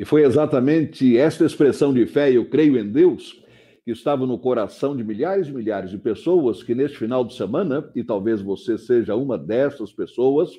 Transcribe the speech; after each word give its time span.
E 0.00 0.04
foi 0.06 0.24
exatamente 0.24 1.18
esta 1.18 1.44
expressão 1.44 1.92
de 1.92 2.06
fé, 2.06 2.32
eu 2.32 2.48
creio 2.48 2.78
em 2.78 2.90
Deus, 2.90 3.44
que 3.84 3.90
estava 3.90 4.26
no 4.26 4.38
coração 4.38 4.96
de 4.96 5.04
milhares 5.04 5.48
e 5.48 5.52
milhares 5.52 5.90
de 5.90 5.98
pessoas 5.98 6.62
que 6.62 6.74
neste 6.74 6.96
final 6.96 7.22
de 7.22 7.34
semana, 7.34 7.86
e 7.94 8.02
talvez 8.02 8.40
você 8.40 8.78
seja 8.78 9.14
uma 9.14 9.36
dessas 9.36 9.92
pessoas, 9.92 10.58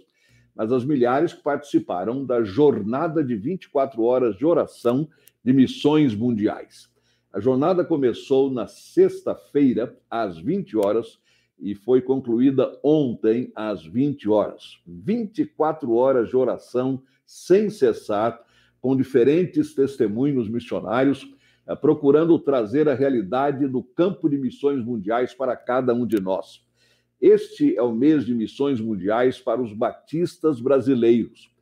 mas 0.56 0.72
as 0.72 0.86
milhares 0.86 1.34
que 1.34 1.42
participaram 1.42 2.24
da 2.24 2.44
jornada 2.44 3.24
de 3.24 3.36
24 3.36 4.04
horas 4.04 4.38
de 4.38 4.46
oração 4.46 5.10
de 5.44 5.52
missões 5.52 6.14
mundiais. 6.14 6.88
A 7.34 7.40
jornada 7.40 7.84
começou 7.84 8.52
na 8.52 8.68
sexta-feira, 8.68 9.98
às 10.08 10.38
20 10.38 10.78
horas, 10.78 11.20
e 11.60 11.74
foi 11.74 12.00
concluída 12.00 12.80
ontem, 12.84 13.52
às 13.56 13.84
20 13.84 14.30
horas. 14.30 14.80
24 14.86 15.96
horas 15.96 16.30
de 16.30 16.38
oração 16.38 17.02
sem 17.26 17.72
cessar, 17.72 18.40
com 18.82 18.98
diferentes 18.98 19.74
testemunhos 19.76 20.50
missionários, 20.50 21.32
eh, 21.68 21.76
procurando 21.76 22.38
trazer 22.40 22.90
a 22.90 22.96
realidade 22.96 23.68
do 23.68 23.84
campo 23.84 24.28
de 24.28 24.38
missões 24.38 24.84
mundiais 24.84 25.34
para 25.34 25.56
cada 25.56 25.94
um 25.94 26.06
de 26.06 26.20
nós. 26.20 26.66
Este 27.22 27.78
é 27.78 27.84
o 27.84 27.94
mês 27.94 28.26
de 28.26 28.34
missões 28.34 28.82
mundiais 28.82 29.40
para 29.40 29.62
os 29.62 29.72
batistas 29.72 30.60
brasileiros. 30.60 31.54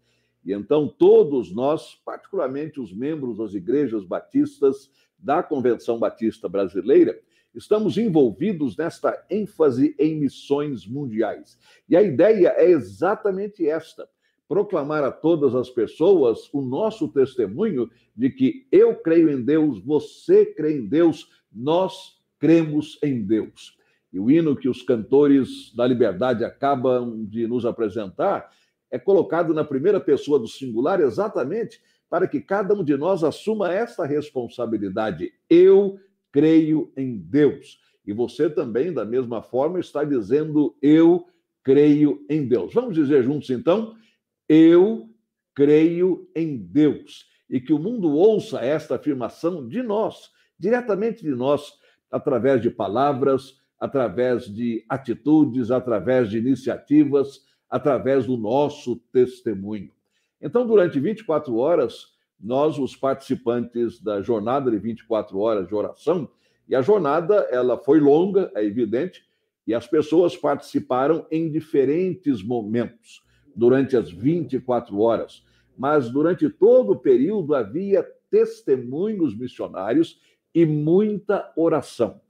E 0.46 0.54
então 0.54 0.88
todos 0.88 1.54
nós, 1.54 1.96
particularmente 2.06 2.80
os 2.80 2.94
membros 2.94 3.38
das 3.38 3.54
igrejas 3.54 4.06
batistas 4.06 4.90
da 5.18 5.44
Convenção 5.44 6.00
Batista 6.00 6.48
Brasileira, 6.48 7.20
estamos 7.54 7.98
envolvidos 7.98 8.78
nesta 8.78 9.22
ênfase 9.30 9.94
em 10.00 10.16
missões 10.16 10.88
mundiais. 10.88 11.60
E 11.90 11.98
a 11.98 12.02
ideia 12.02 12.54
é 12.56 12.72
exatamente 12.72 13.68
esta: 13.68 14.08
proclamar 14.50 15.04
a 15.04 15.12
todas 15.12 15.54
as 15.54 15.70
pessoas 15.70 16.50
o 16.52 16.60
nosso 16.60 17.08
testemunho 17.08 17.88
de 18.16 18.32
que 18.32 18.66
eu 18.72 18.96
creio 18.96 19.30
em 19.30 19.44
Deus, 19.44 19.80
você 19.80 20.44
crê 20.44 20.80
em 20.80 20.88
Deus, 20.88 21.30
nós 21.54 22.20
cremos 22.40 22.98
em 23.04 23.22
Deus. 23.22 23.78
E 24.12 24.20
o 24.20 24.32
hino 24.32 24.56
que 24.56 24.68
os 24.68 24.82
cantores 24.82 25.72
da 25.76 25.86
liberdade 25.86 26.44
acabam 26.44 27.24
de 27.26 27.46
nos 27.46 27.64
apresentar 27.64 28.50
é 28.90 28.98
colocado 28.98 29.54
na 29.54 29.64
primeira 29.64 30.00
pessoa 30.00 30.40
do 30.40 30.48
singular 30.48 31.00
exatamente 31.00 31.80
para 32.10 32.28
que 32.28 32.42
cada 32.42 32.74
um 32.74 32.84
de 32.84 32.98
nós 32.98 33.24
assuma 33.24 33.72
esta 33.72 34.04
responsabilidade. 34.04 35.32
Eu 35.48 36.00
creio 36.32 36.92
em 36.98 37.18
Deus. 37.18 37.80
E 38.04 38.12
você 38.12 38.50
também, 38.50 38.92
da 38.92 39.06
mesma 39.06 39.44
forma, 39.44 39.80
está 39.80 40.04
dizendo: 40.04 40.76
Eu 40.82 41.28
creio 41.64 42.26
em 42.28 42.48
Deus. 42.48 42.74
Vamos 42.74 42.96
dizer 42.96 43.24
juntos, 43.24 43.52
então: 43.52 43.96
Eu 44.50 45.08
creio 45.54 46.28
em 46.36 46.58
Deus. 46.58 47.30
E 47.48 47.62
que 47.62 47.72
o 47.72 47.78
mundo 47.78 48.12
ouça 48.12 48.60
esta 48.60 48.96
afirmação 48.96 49.68
de 49.68 49.84
nós, 49.84 50.32
diretamente 50.58 51.22
de 51.22 51.30
nós, 51.30 51.74
através 52.12 52.62
de 52.62 52.72
palavras, 52.72 53.60
através 53.80 54.46
de 54.46 54.84
atitudes, 54.90 55.70
através 55.70 56.30
de 56.30 56.40
iniciativas, 56.40 57.46
através 57.70 58.26
do 58.26 58.36
nosso 58.38 58.98
testemunho. 59.12 59.92
Então, 60.42 60.66
durante 60.66 61.00
24 61.00 61.56
horas, 61.56 62.08
nós, 62.40 62.80
os 62.80 62.96
participantes 62.96 64.02
da 64.02 64.22
jornada 64.22 64.72
de 64.72 64.78
24 64.78 65.38
horas 65.38 65.68
de 65.68 65.76
oração, 65.76 66.30
e 66.68 66.76
a 66.76 66.82
jornada 66.82 67.48
ela 67.52 67.78
foi 67.78 68.00
longa, 68.00 68.52
é 68.56 68.64
evidente, 68.64 69.24
e 69.68 69.74
as 69.74 69.86
pessoas 69.86 70.36
participaram 70.36 71.28
em 71.30 71.52
diferentes 71.52 72.42
momentos 72.42 73.22
durante 73.60 73.98
as 73.98 74.10
24 74.10 75.00
horas, 75.00 75.44
mas 75.78 76.10
durante 76.10 76.50
todo 76.50 76.94
o 76.94 77.00
período 77.00 77.54
havia 77.54 78.06
testemunhos 78.32 79.38
missionários 79.38 80.20
e 80.54 80.66
muita 80.66 81.52
oração 81.56 82.22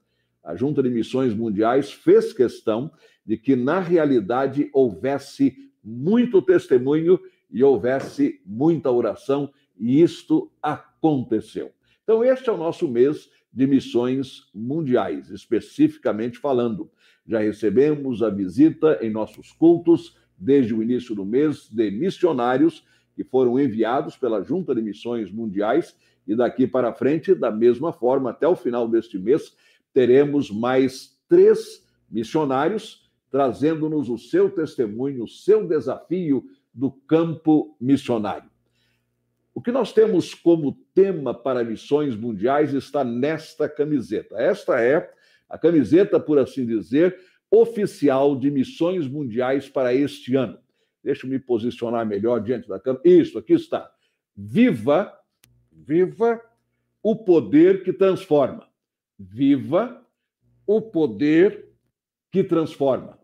a 0.44 0.56
Junta 0.56 0.82
de 0.82 0.90
Missões 0.90 1.34
Mundiais 1.34 1.92
fez 1.92 2.34
questão 2.34 2.92
de 3.24 3.38
que, 3.38 3.56
na 3.56 3.80
realidade, 3.80 4.70
houvesse 4.74 5.56
muito 5.84 6.42
testemunho 6.42 7.20
e 7.52 7.64
houvesse 7.64 8.42
muita 8.46 8.92
oração, 8.92 9.52
e 9.78 10.02
isto 10.02 10.52
aconteceu. 10.62 11.72
Então, 12.04 12.24
este 12.24 12.50
é 12.50 12.52
o 12.52 12.58
nosso 12.58 12.88
mês 12.88 13.30
de 13.52 13.68
missões 13.68 14.50
mundiais, 14.54 15.30
especificamente 15.30 16.38
falando. 16.38 16.90
Já 17.28 17.40
recebemos 17.40 18.24
a 18.24 18.30
visita 18.30 18.98
em 19.02 19.12
nossos 19.12 19.52
cultos, 19.52 20.18
desde 20.40 20.74
o 20.74 20.82
início 20.82 21.14
do 21.14 21.26
mês, 21.26 21.68
de 21.70 21.92
missionários 21.92 22.86
que 23.16 23.24
foram 23.24 23.60
enviados 23.60 24.16
pela 24.16 24.42
Junta 24.42 24.74
de 24.74 24.82
Missões 24.82 25.32
Mundiais, 25.32 25.96
e 26.28 26.36
daqui 26.36 26.66
para 26.68 26.94
frente, 26.94 27.34
da 27.36 27.52
mesma 27.52 27.92
forma, 27.92 28.30
até 28.30 28.48
o 28.48 28.56
final 28.56 28.88
deste 28.88 29.18
mês, 29.18 29.56
teremos 29.94 30.52
mais 30.52 31.20
três 31.28 31.86
missionários 32.10 33.10
trazendo-nos 33.32 34.10
o 34.10 34.18
seu 34.18 34.50
testemunho, 34.50 35.24
o 35.24 35.28
seu 35.28 35.68
desafio 35.68 36.44
do 36.74 36.92
campo 36.92 37.76
missionário. 37.80 38.50
O 39.54 39.62
que 39.62 39.72
nós 39.72 39.92
temos 39.92 40.34
como 40.34 40.78
tema 40.94 41.34
para 41.34 41.64
missões 41.64 42.16
mundiais 42.16 42.74
está 42.74 43.04
nesta 43.04 43.68
camiseta. 43.68 44.38
Esta 44.38 44.80
é 44.80 45.12
a 45.50 45.58
camiseta, 45.58 46.20
por 46.20 46.40
assim 46.40 46.66
dizer, 46.66 47.20
oficial 47.52 48.38
de 48.38 48.52
missões 48.52 49.08
mundiais 49.08 49.68
para 49.68 49.94
este 49.94 50.36
ano. 50.36 50.58
Deixa 51.04 51.26
eu 51.26 51.30
me 51.30 51.40
posicionar 51.40 52.06
melhor 52.06 52.42
diante 52.42 52.68
da 52.68 52.80
câmera. 52.80 53.08
Isso, 53.08 53.38
aqui 53.38 53.54
está. 53.54 53.90
Viva, 54.36 55.12
viva 55.72 56.42
o 57.02 57.16
poder 57.16 57.84
que 57.84 57.94
transforma 57.94 58.70
viva 59.20 60.02
o 60.66 60.82
poder 60.82 61.68
que 62.32 62.44
transforma. 62.44 63.20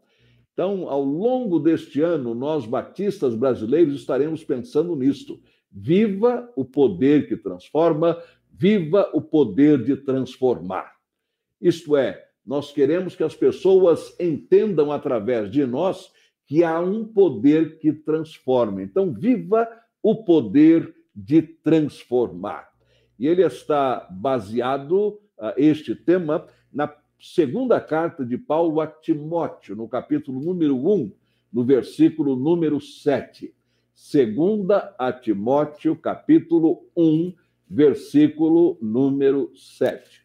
Então, 0.52 0.90
ao 0.90 1.03
longo 1.03 1.59
deste 1.59 2.02
ano, 2.02 2.36
nós 2.36 2.66
batistas 2.66 3.36
brasileiros 3.36 3.96
estaremos 3.96 4.44
pensando 4.44 4.96
nisto. 4.96 5.42
Viva 5.72 6.52
o 6.56 6.66
poder 6.66 7.28
que 7.28 7.38
transforma, 7.38 8.22
viva 8.50 9.09
o 9.13 9.22
poder 9.22 9.84
de 9.84 9.96
transformar. 9.96 10.96
Isto 11.62 11.96
é, 11.96 12.25
nós 12.45 12.72
queremos 12.72 13.16
que 13.16 13.23
as 13.23 13.35
pessoas 13.35 14.16
entendam 14.19 14.91
através 14.91 15.50
de 15.50 15.66
nós 15.66 16.11
que 16.45 16.63
há 16.63 16.79
um 16.79 17.03
poder 17.03 17.79
que 17.79 17.91
transforma. 17.91 18.83
Então, 18.83 19.11
viva 19.11 19.67
o 20.01 20.23
poder 20.23 20.94
de 21.16 21.41
transformar. 21.41 22.69
E 23.17 23.25
ele 23.25 23.44
está 23.44 24.07
baseado 24.11 25.19
este 25.57 25.95
tema 25.95 26.45
na 26.72 26.94
segunda 27.19 27.79
carta 27.79 28.25
de 28.25 28.38
Paulo 28.38 28.79
a 28.79 28.88
Timóteo, 28.88 29.75
no 29.75 29.88
capítulo 29.88 30.39
número 30.39 30.75
1, 30.75 31.12
no 31.51 31.63
versículo 31.63 32.35
número 32.35 32.79
7. 32.79 33.53
Segunda 33.94 34.94
a 35.00 35.12
Timóteo, 35.12 35.95
capítulo 35.95 36.85
1, 36.95 37.33
versículo 37.67 38.77
número 38.81 39.51
7. 39.56 40.25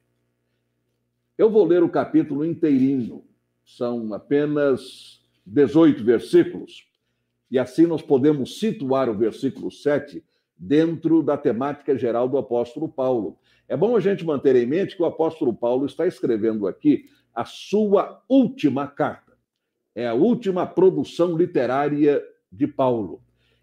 Eu 1.41 1.49
vou 1.49 1.65
ler 1.65 1.83
o 1.83 1.89
capítulo 1.89 2.45
inteirinho, 2.45 3.25
são 3.65 4.13
apenas 4.13 5.23
18 5.47 6.05
versículos, 6.05 6.87
e 7.51 7.59
assim 7.59 7.87
nós 7.87 8.03
podemos 8.03 8.59
situar 8.59 9.09
o 9.09 9.15
versículo 9.15 9.71
7 9.71 10.23
dentro 10.55 11.23
da 11.23 11.39
temática 11.39 11.97
geral 11.97 12.29
do 12.29 12.37
apóstolo 12.37 12.91
Paulo. 12.91 13.39
É 13.67 13.75
bom 13.75 13.97
a 13.97 14.01
gente 14.01 14.23
manter 14.23 14.55
em 14.55 14.67
mente 14.67 14.95
que 14.95 15.03
o 15.03 15.07
apóstolo 15.07 15.55
Paulo 15.55 15.87
está 15.87 16.07
escrevendo 16.07 16.67
aqui 16.67 17.07
a 17.35 17.47
sua 17.47 18.23
última 18.29 18.87
carta. 18.87 19.33
É 19.95 20.07
a 20.07 20.13
última 20.13 20.67
produção 20.67 21.39
literária 21.39 22.23
de 22.53 22.67
Paulo. 22.67 23.23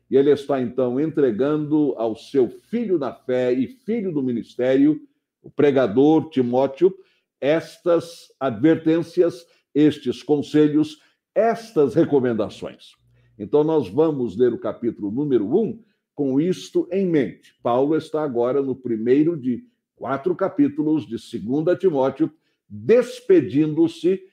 E 0.10 0.18
ele 0.18 0.32
está 0.32 0.60
então 0.60 1.00
entregando 1.00 1.94
ao 1.96 2.16
seu 2.16 2.50
filho 2.50 2.98
na 2.98 3.14
fé 3.14 3.54
e 3.54 3.68
filho 3.68 4.12
do 4.12 4.24
ministério, 4.24 5.00
o 5.44 5.52
pregador 5.52 6.32
Timóteo, 6.32 6.92
estas 7.40 8.34
advertências, 8.40 9.46
estes 9.74 10.24
conselhos, 10.24 11.00
estas 11.36 11.94
recomendações. 11.94 12.94
Então, 13.38 13.64
nós 13.64 13.88
vamos 13.88 14.36
ler 14.36 14.54
o 14.54 14.60
capítulo 14.60 15.12
número 15.12 15.46
1 15.46 15.84
com 16.16 16.42
isto 16.42 16.88
em 16.92 17.06
mente. 17.06 17.56
Paulo 17.62 17.96
está 17.96 18.24
agora 18.24 18.62
no 18.62 18.76
primeiro 18.76 19.38
de 19.38 19.64
quatro 19.96 20.36
capítulos 20.36 21.06
de 21.06 21.18
2 21.18 21.78
Timóteo, 21.78 22.32
despedindo-se 22.68 24.24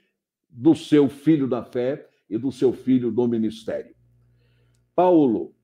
do 0.49 0.75
seu 0.75 1.09
filho 1.09 1.47
da 1.47 1.63
fé 1.63 2.09
e 2.29 2.39
do 2.39 2.51
seu 2.51 2.73
filho 2.73 3.11
do 3.11 3.29
ministério. 3.29 3.95
Paulo, 4.95 5.55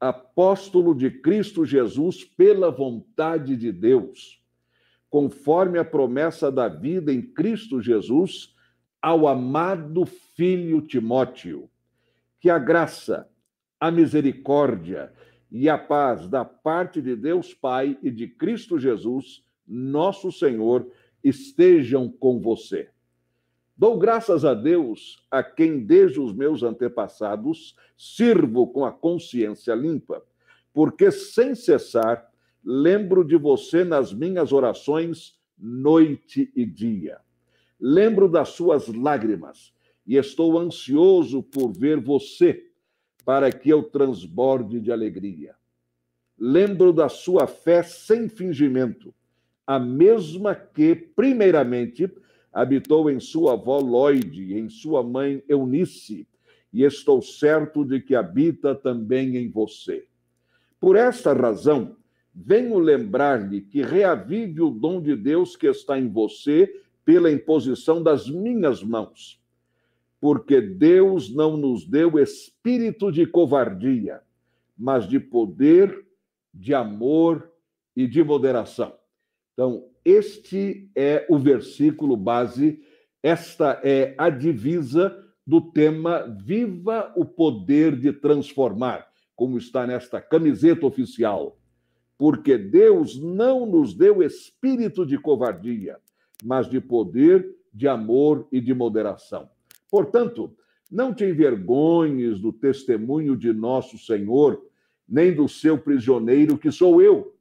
apóstolo 0.00 0.94
de 0.94 1.10
Cristo 1.10 1.64
Jesus 1.64 2.24
pela 2.24 2.70
vontade 2.70 3.56
de 3.56 3.72
Deus, 3.72 4.42
conforme 5.14 5.78
a 5.78 5.84
promessa 5.84 6.50
da 6.50 6.66
vida 6.66 7.12
em 7.12 7.22
Cristo 7.22 7.80
Jesus, 7.80 8.52
ao 9.00 9.28
amado 9.28 10.04
filho 10.04 10.82
Timóteo, 10.82 11.70
que 12.40 12.50
a 12.50 12.58
graça, 12.58 13.30
a 13.78 13.92
misericórdia 13.92 15.12
e 15.52 15.68
a 15.68 15.78
paz 15.78 16.26
da 16.26 16.44
parte 16.44 17.00
de 17.00 17.14
Deus 17.14 17.54
Pai 17.54 17.96
e 18.02 18.10
de 18.10 18.26
Cristo 18.26 18.76
Jesus, 18.76 19.44
nosso 19.64 20.32
Senhor, 20.32 20.90
estejam 21.22 22.08
com 22.08 22.40
você. 22.40 22.88
Dou 23.76 23.96
graças 23.96 24.44
a 24.44 24.52
Deus, 24.52 25.24
a 25.30 25.44
quem 25.44 25.78
desde 25.78 26.18
os 26.18 26.34
meus 26.34 26.64
antepassados 26.64 27.76
sirvo 27.96 28.66
com 28.66 28.84
a 28.84 28.90
consciência 28.90 29.76
limpa, 29.76 30.24
porque 30.72 31.12
sem 31.12 31.54
cessar 31.54 32.33
lembro 32.64 33.24
de 33.24 33.36
você 33.36 33.84
nas 33.84 34.12
minhas 34.12 34.52
orações 34.52 35.38
noite 35.58 36.50
e 36.54 36.64
dia. 36.64 37.18
Lembro 37.78 38.28
das 38.28 38.50
suas 38.50 38.88
lágrimas 38.88 39.72
e 40.06 40.16
estou 40.16 40.58
ansioso 40.58 41.42
por 41.42 41.72
ver 41.72 42.00
você 42.00 42.66
para 43.24 43.50
que 43.50 43.70
eu 43.70 43.82
transborde 43.82 44.80
de 44.80 44.92
alegria. 44.92 45.54
Lembro 46.38 46.92
da 46.92 47.08
sua 47.08 47.46
fé 47.46 47.82
sem 47.82 48.28
fingimento, 48.28 49.14
a 49.66 49.78
mesma 49.78 50.54
que, 50.54 50.94
primeiramente, 50.94 52.10
habitou 52.52 53.10
em 53.10 53.18
sua 53.18 53.54
avó 53.54 53.78
Lloyd, 53.78 54.54
em 54.54 54.68
sua 54.68 55.02
mãe 55.02 55.42
Eunice, 55.48 56.26
e 56.72 56.82
estou 56.82 57.22
certo 57.22 57.84
de 57.84 58.00
que 58.00 58.14
habita 58.14 58.74
também 58.74 59.36
em 59.36 59.48
você. 59.48 60.06
Por 60.80 60.96
esta 60.96 61.32
razão, 61.32 61.96
venho 62.34 62.78
lembrar-lhe 62.78 63.60
que 63.60 63.82
reavive 63.82 64.60
o 64.60 64.70
dom 64.70 65.00
de 65.00 65.14
Deus 65.14 65.56
que 65.56 65.66
está 65.66 65.98
em 65.98 66.08
você 66.08 66.82
pela 67.04 67.30
imposição 67.30 68.02
das 68.02 68.28
minhas 68.28 68.82
mãos 68.82 69.42
porque 70.24 70.58
Deus 70.58 71.28
não 71.34 71.54
nos 71.54 71.84
deu 71.84 72.18
espírito 72.18 73.12
de 73.12 73.26
covardia, 73.26 74.22
mas 74.74 75.06
de 75.06 75.20
poder, 75.20 76.02
de 76.50 76.72
amor 76.72 77.52
e 77.94 78.06
de 78.06 78.24
moderação. 78.24 78.94
Então, 79.52 79.84
este 80.02 80.90
é 80.96 81.26
o 81.28 81.38
versículo 81.38 82.16
base, 82.16 82.80
esta 83.22 83.78
é 83.84 84.14
a 84.16 84.30
divisa 84.30 85.14
do 85.46 85.60
tema 85.60 86.26
Viva 86.42 87.12
o 87.14 87.26
Poder 87.26 87.94
de 87.94 88.10
Transformar, 88.10 89.06
como 89.36 89.58
está 89.58 89.86
nesta 89.86 90.22
camiseta 90.22 90.86
oficial. 90.86 91.58
Porque 92.16 92.56
Deus 92.56 93.20
não 93.20 93.66
nos 93.66 93.94
deu 93.94 94.22
espírito 94.22 95.04
de 95.04 95.18
covardia, 95.18 95.98
mas 96.42 96.68
de 96.68 96.80
poder, 96.80 97.54
de 97.72 97.88
amor 97.88 98.46
e 98.52 98.60
de 98.60 98.72
moderação. 98.72 99.48
Portanto, 99.90 100.54
não 100.90 101.12
te 101.12 101.24
envergonhes 101.24 102.38
do 102.38 102.52
testemunho 102.52 103.36
de 103.36 103.52
nosso 103.52 103.98
Senhor, 103.98 104.64
nem 105.08 105.34
do 105.34 105.48
seu 105.48 105.76
prisioneiro, 105.76 106.56
que 106.56 106.70
sou 106.70 107.02
eu. 107.02 107.34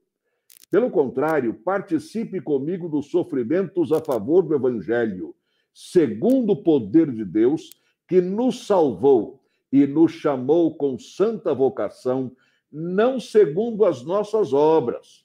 Pelo 0.71 0.89
contrário, 0.89 1.53
participe 1.53 2.41
comigo 2.41 2.89
dos 2.89 3.11
sofrimentos 3.11 3.91
a 3.91 4.01
favor 4.01 4.41
do 4.41 4.55
Evangelho, 4.55 5.35
segundo 5.71 6.53
o 6.53 6.63
poder 6.63 7.11
de 7.11 7.23
Deus, 7.23 7.69
que 8.07 8.19
nos 8.19 8.65
salvou 8.65 9.39
e 9.71 9.85
nos 9.85 10.11
chamou 10.13 10.75
com 10.75 10.97
santa 10.97 11.53
vocação, 11.53 12.31
não 12.73 13.19
segundo 13.19 13.85
as 13.85 14.03
nossas 14.03 14.51
obras, 14.51 15.23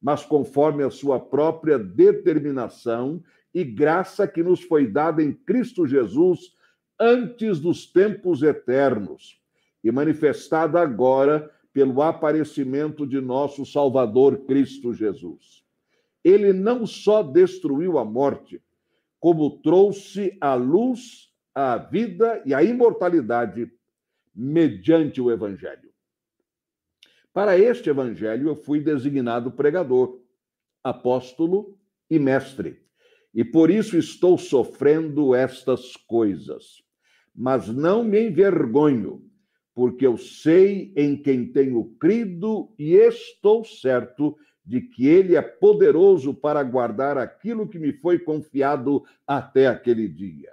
mas 0.00 0.24
conforme 0.24 0.84
a 0.84 0.90
sua 0.90 1.18
própria 1.18 1.76
determinação 1.76 3.20
e 3.52 3.64
graça 3.64 4.28
que 4.28 4.42
nos 4.42 4.62
foi 4.62 4.86
dada 4.86 5.22
em 5.22 5.32
Cristo 5.32 5.86
Jesus 5.86 6.54
antes 7.00 7.58
dos 7.58 7.86
tempos 7.86 8.42
eternos 8.42 9.40
e 9.82 9.90
manifestada 9.90 10.80
agora 10.80 11.50
pelo 11.72 12.00
aparecimento 12.02 13.04
de 13.04 13.20
nosso 13.20 13.66
Salvador 13.66 14.44
Cristo 14.46 14.94
Jesus. 14.94 15.64
Ele 16.22 16.52
não 16.52 16.86
só 16.86 17.22
destruiu 17.22 17.98
a 17.98 18.04
morte, 18.04 18.62
como 19.18 19.58
trouxe 19.58 20.36
a 20.40 20.54
luz, 20.54 21.30
a 21.54 21.76
vida 21.76 22.42
e 22.46 22.54
a 22.54 22.62
imortalidade 22.62 23.70
mediante 24.34 25.20
o 25.20 25.30
Evangelho. 25.30 25.83
Para 27.34 27.58
este 27.58 27.90
Evangelho, 27.90 28.48
eu 28.48 28.56
fui 28.56 28.80
designado 28.80 29.52
pregador, 29.52 30.18
apóstolo 30.82 31.76
e 32.08 32.18
mestre, 32.18 32.80
e 33.34 33.44
por 33.44 33.70
isso 33.70 33.98
estou 33.98 34.38
sofrendo 34.38 35.34
estas 35.34 35.94
coisas 35.96 36.84
mas 37.34 37.68
não 37.68 38.04
me 38.04 38.28
envergonho, 38.28 39.22
porque 39.74 40.06
eu 40.06 40.16
sei 40.16 40.92
em 40.96 41.16
quem 41.16 41.50
tenho 41.50 41.84
crido 41.98 42.72
e 42.78 42.94
estou 42.94 43.64
certo 43.64 44.36
de 44.64 44.80
que 44.80 45.06
ele 45.06 45.34
é 45.34 45.42
poderoso 45.42 46.32
para 46.32 46.62
guardar 46.62 47.18
aquilo 47.18 47.68
que 47.68 47.78
me 47.78 47.92
foi 47.92 48.18
confiado 48.18 49.02
até 49.26 49.66
aquele 49.66 50.06
dia. 50.06 50.52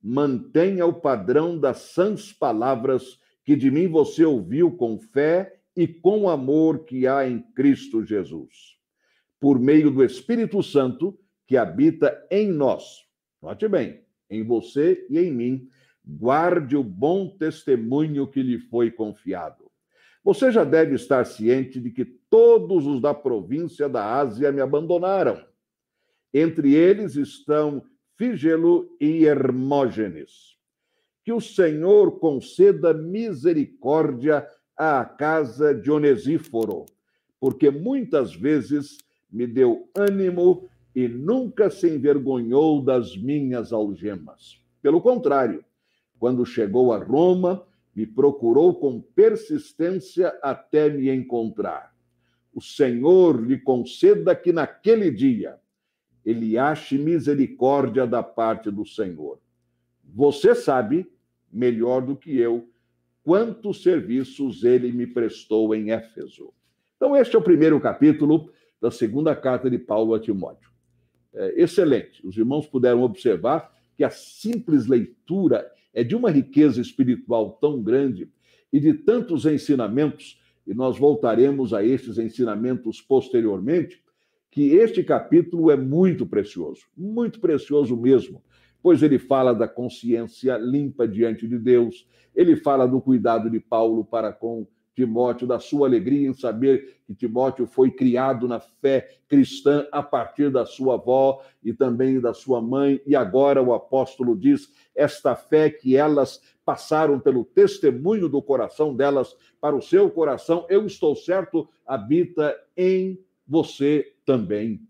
Mantenha 0.00 0.84
o 0.84 0.92
padrão 0.92 1.58
das 1.58 1.78
sãs 1.78 2.32
palavras 2.32 3.18
que 3.42 3.56
de 3.56 3.70
mim 3.70 3.88
você 3.88 4.24
ouviu 4.24 4.76
com 4.76 4.98
fé 4.98 5.58
e 5.76 5.86
com 5.86 6.28
amor 6.28 6.84
que 6.84 7.06
há 7.06 7.28
em 7.28 7.40
Cristo 7.54 8.04
Jesus. 8.04 8.78
Por 9.40 9.58
meio 9.58 9.90
do 9.90 10.04
Espírito 10.04 10.62
Santo 10.62 11.18
que 11.46 11.56
habita 11.56 12.26
em 12.30 12.50
nós. 12.52 13.04
Note 13.42 13.68
bem, 13.68 14.00
em 14.30 14.42
você 14.42 15.06
e 15.10 15.18
em 15.18 15.32
mim, 15.32 15.68
guarde 16.04 16.76
o 16.76 16.82
bom 16.82 17.28
testemunho 17.28 18.26
que 18.26 18.42
lhe 18.42 18.58
foi 18.58 18.90
confiado. 18.90 19.70
Você 20.22 20.50
já 20.50 20.64
deve 20.64 20.94
estar 20.94 21.26
ciente 21.26 21.78
de 21.78 21.90
que 21.90 22.04
todos 22.04 22.86
os 22.86 23.00
da 23.00 23.12
província 23.12 23.88
da 23.88 24.18
Ásia 24.18 24.50
me 24.50 24.60
abandonaram. 24.60 25.44
Entre 26.32 26.74
eles 26.74 27.14
estão 27.14 27.84
Fígelo 28.16 28.96
e 29.00 29.24
Hermógenes. 29.24 30.56
Que 31.22 31.32
o 31.32 31.40
Senhor 31.40 32.18
conceda 32.18 32.94
misericórdia 32.94 34.46
à 34.76 35.04
casa 35.04 35.74
de 35.74 35.90
Onesíforo, 35.90 36.86
porque 37.40 37.70
muitas 37.70 38.34
vezes 38.34 38.98
me 39.30 39.46
deu 39.46 39.88
ânimo 39.96 40.68
e 40.94 41.08
nunca 41.08 41.70
se 41.70 41.88
envergonhou 41.88 42.82
das 42.82 43.16
minhas 43.16 43.72
algemas. 43.72 44.60
Pelo 44.80 45.00
contrário, 45.00 45.64
quando 46.18 46.46
chegou 46.46 46.92
a 46.92 46.98
Roma, 46.98 47.66
me 47.94 48.06
procurou 48.06 48.74
com 48.74 49.00
persistência 49.00 50.28
até 50.42 50.88
me 50.88 51.10
encontrar. 51.10 51.94
O 52.52 52.60
Senhor 52.60 53.44
lhe 53.44 53.58
conceda 53.58 54.34
que 54.34 54.52
naquele 54.52 55.10
dia 55.10 55.58
ele 56.24 56.56
ache 56.56 56.96
misericórdia 56.96 58.06
da 58.06 58.22
parte 58.22 58.70
do 58.70 58.86
Senhor. 58.86 59.38
Você 60.04 60.54
sabe, 60.54 61.06
melhor 61.52 62.00
do 62.00 62.16
que 62.16 62.36
eu, 62.38 62.68
quantos 63.24 63.82
serviços 63.82 64.62
ele 64.62 64.92
me 64.92 65.06
prestou 65.06 65.74
em 65.74 65.90
Éfeso. 65.90 66.52
Então, 66.96 67.16
este 67.16 67.34
é 67.34 67.38
o 67.38 67.42
primeiro 67.42 67.80
capítulo 67.80 68.50
da 68.80 68.90
segunda 68.90 69.34
carta 69.34 69.70
de 69.70 69.78
Paulo 69.78 70.14
a 70.14 70.20
Timóteo. 70.20 70.70
É 71.32 71.62
excelente. 71.62 72.24
Os 72.24 72.36
irmãos 72.36 72.66
puderam 72.66 73.02
observar 73.02 73.72
que 73.96 74.04
a 74.04 74.10
simples 74.10 74.86
leitura 74.86 75.68
é 75.92 76.04
de 76.04 76.14
uma 76.14 76.30
riqueza 76.30 76.80
espiritual 76.80 77.52
tão 77.60 77.82
grande 77.82 78.28
e 78.70 78.78
de 78.78 78.92
tantos 78.92 79.46
ensinamentos, 79.46 80.40
e 80.66 80.74
nós 80.74 80.98
voltaremos 80.98 81.72
a 81.72 81.82
estes 81.82 82.18
ensinamentos 82.18 83.00
posteriormente, 83.00 84.02
que 84.50 84.74
este 84.74 85.02
capítulo 85.02 85.70
é 85.70 85.76
muito 85.76 86.26
precioso, 86.26 86.86
muito 86.96 87.40
precioso 87.40 87.96
mesmo, 87.96 88.42
pois 88.84 89.02
ele 89.02 89.18
fala 89.18 89.54
da 89.54 89.66
consciência 89.66 90.58
limpa 90.58 91.08
diante 91.08 91.48
de 91.48 91.58
Deus, 91.58 92.06
ele 92.36 92.54
fala 92.54 92.86
do 92.86 93.00
cuidado 93.00 93.48
de 93.48 93.58
Paulo 93.58 94.04
para 94.04 94.30
com 94.30 94.66
Timóteo, 94.94 95.46
da 95.46 95.58
sua 95.58 95.88
alegria 95.88 96.28
em 96.28 96.34
saber 96.34 96.98
que 97.06 97.14
Timóteo 97.14 97.66
foi 97.66 97.90
criado 97.90 98.46
na 98.46 98.60
fé 98.60 99.08
cristã 99.26 99.88
a 99.90 100.02
partir 100.02 100.50
da 100.50 100.66
sua 100.66 100.96
avó 100.96 101.42
e 101.62 101.72
também 101.72 102.20
da 102.20 102.34
sua 102.34 102.60
mãe, 102.60 103.00
e 103.06 103.16
agora 103.16 103.62
o 103.62 103.72
apóstolo 103.72 104.36
diz 104.36 104.70
esta 104.94 105.34
fé 105.34 105.70
que 105.70 105.96
elas 105.96 106.42
passaram 106.62 107.18
pelo 107.18 107.42
testemunho 107.42 108.28
do 108.28 108.42
coração 108.42 108.94
delas 108.94 109.34
para 109.62 109.74
o 109.74 109.80
seu 109.80 110.10
coração, 110.10 110.66
eu 110.68 110.84
estou 110.84 111.16
certo, 111.16 111.66
habita 111.86 112.54
em 112.76 113.18
você 113.48 114.12
também. 114.26 114.82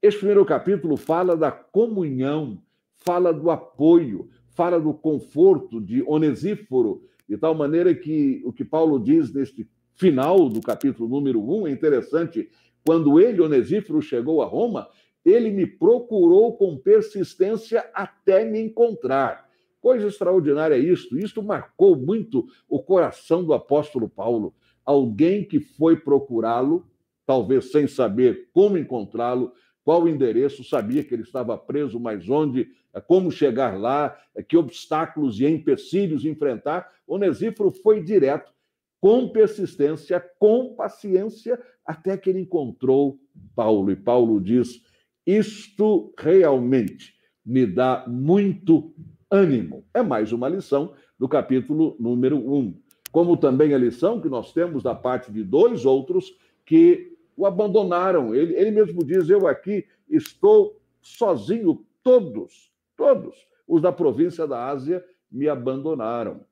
Este 0.00 0.20
primeiro 0.20 0.46
capítulo 0.46 0.96
fala 0.96 1.36
da 1.36 1.52
comunhão, 1.52 2.62
fala 3.00 3.32
do 3.32 3.50
apoio, 3.50 4.28
fala 4.48 4.80
do 4.80 4.92
conforto 4.92 5.80
de 5.80 6.02
Onesíforo, 6.02 7.02
de 7.28 7.36
tal 7.36 7.54
maneira 7.54 7.94
que 7.94 8.42
o 8.44 8.52
que 8.52 8.64
Paulo 8.64 8.98
diz 8.98 9.32
neste 9.32 9.68
final 9.94 10.48
do 10.48 10.60
capítulo 10.60 11.08
número 11.08 11.40
1 11.40 11.68
é 11.68 11.70
interessante. 11.70 12.48
Quando 12.84 13.20
ele, 13.20 13.40
Onesíforo, 13.40 14.00
chegou 14.00 14.40
a 14.40 14.46
Roma, 14.46 14.88
ele 15.24 15.50
me 15.50 15.66
procurou 15.66 16.56
com 16.56 16.78
persistência 16.78 17.84
até 17.92 18.44
me 18.44 18.60
encontrar. 18.60 19.48
Coisa 19.80 20.06
extraordinária 20.06 20.74
é 20.74 20.78
isto. 20.78 21.18
Isto 21.18 21.42
marcou 21.42 21.96
muito 21.96 22.46
o 22.68 22.82
coração 22.82 23.44
do 23.44 23.52
apóstolo 23.52 24.08
Paulo. 24.08 24.54
alguém 24.84 25.44
que 25.44 25.60
foi 25.60 25.96
procurá-lo, 25.96 26.86
talvez 27.26 27.70
sem 27.70 27.86
saber 27.86 28.48
como 28.54 28.78
encontrá-lo, 28.78 29.52
qual 29.84 30.04
o 30.04 30.08
endereço, 30.08 30.64
sabia 30.64 31.04
que 31.04 31.14
ele 31.14 31.22
estava 31.22 31.58
preso, 31.58 32.00
mas 32.00 32.26
onde, 32.28 32.68
como 33.00 33.30
chegar 33.30 33.78
lá, 33.78 34.16
que 34.48 34.56
obstáculos 34.56 35.40
e 35.40 35.46
empecilhos 35.46 36.24
enfrentar. 36.24 36.90
Onesíforo 37.06 37.70
foi 37.70 38.02
direto, 38.02 38.52
com 39.00 39.28
persistência, 39.28 40.20
com 40.38 40.74
paciência, 40.74 41.60
até 41.84 42.16
que 42.16 42.30
ele 42.30 42.40
encontrou 42.40 43.18
Paulo. 43.54 43.90
E 43.90 43.96
Paulo 43.96 44.40
diz: 44.40 44.82
Isto 45.26 46.12
realmente 46.18 47.14
me 47.44 47.66
dá 47.66 48.04
muito 48.06 48.92
ânimo. 49.30 49.84
É 49.94 50.02
mais 50.02 50.32
uma 50.32 50.48
lição 50.48 50.94
do 51.18 51.28
capítulo 51.28 51.96
número 51.98 52.36
1. 52.36 52.74
Como 53.10 53.36
também 53.36 53.72
a 53.72 53.78
lição 53.78 54.20
que 54.20 54.28
nós 54.28 54.52
temos 54.52 54.82
da 54.82 54.94
parte 54.94 55.32
de 55.32 55.42
dois 55.42 55.86
outros 55.86 56.32
que 56.66 57.16
o 57.36 57.46
abandonaram. 57.46 58.34
Ele, 58.34 58.54
ele 58.54 58.70
mesmo 58.70 59.04
diz: 59.04 59.30
Eu 59.30 59.46
aqui 59.46 59.86
estou 60.08 60.80
sozinho, 61.00 61.84
todos, 62.02 62.67
todos 62.98 63.34
os 63.66 63.80
da 63.80 63.92
província 63.92 64.46
da 64.46 64.66
Ásia 64.66 65.02
me 65.30 65.48
abandonaram. 65.48 66.44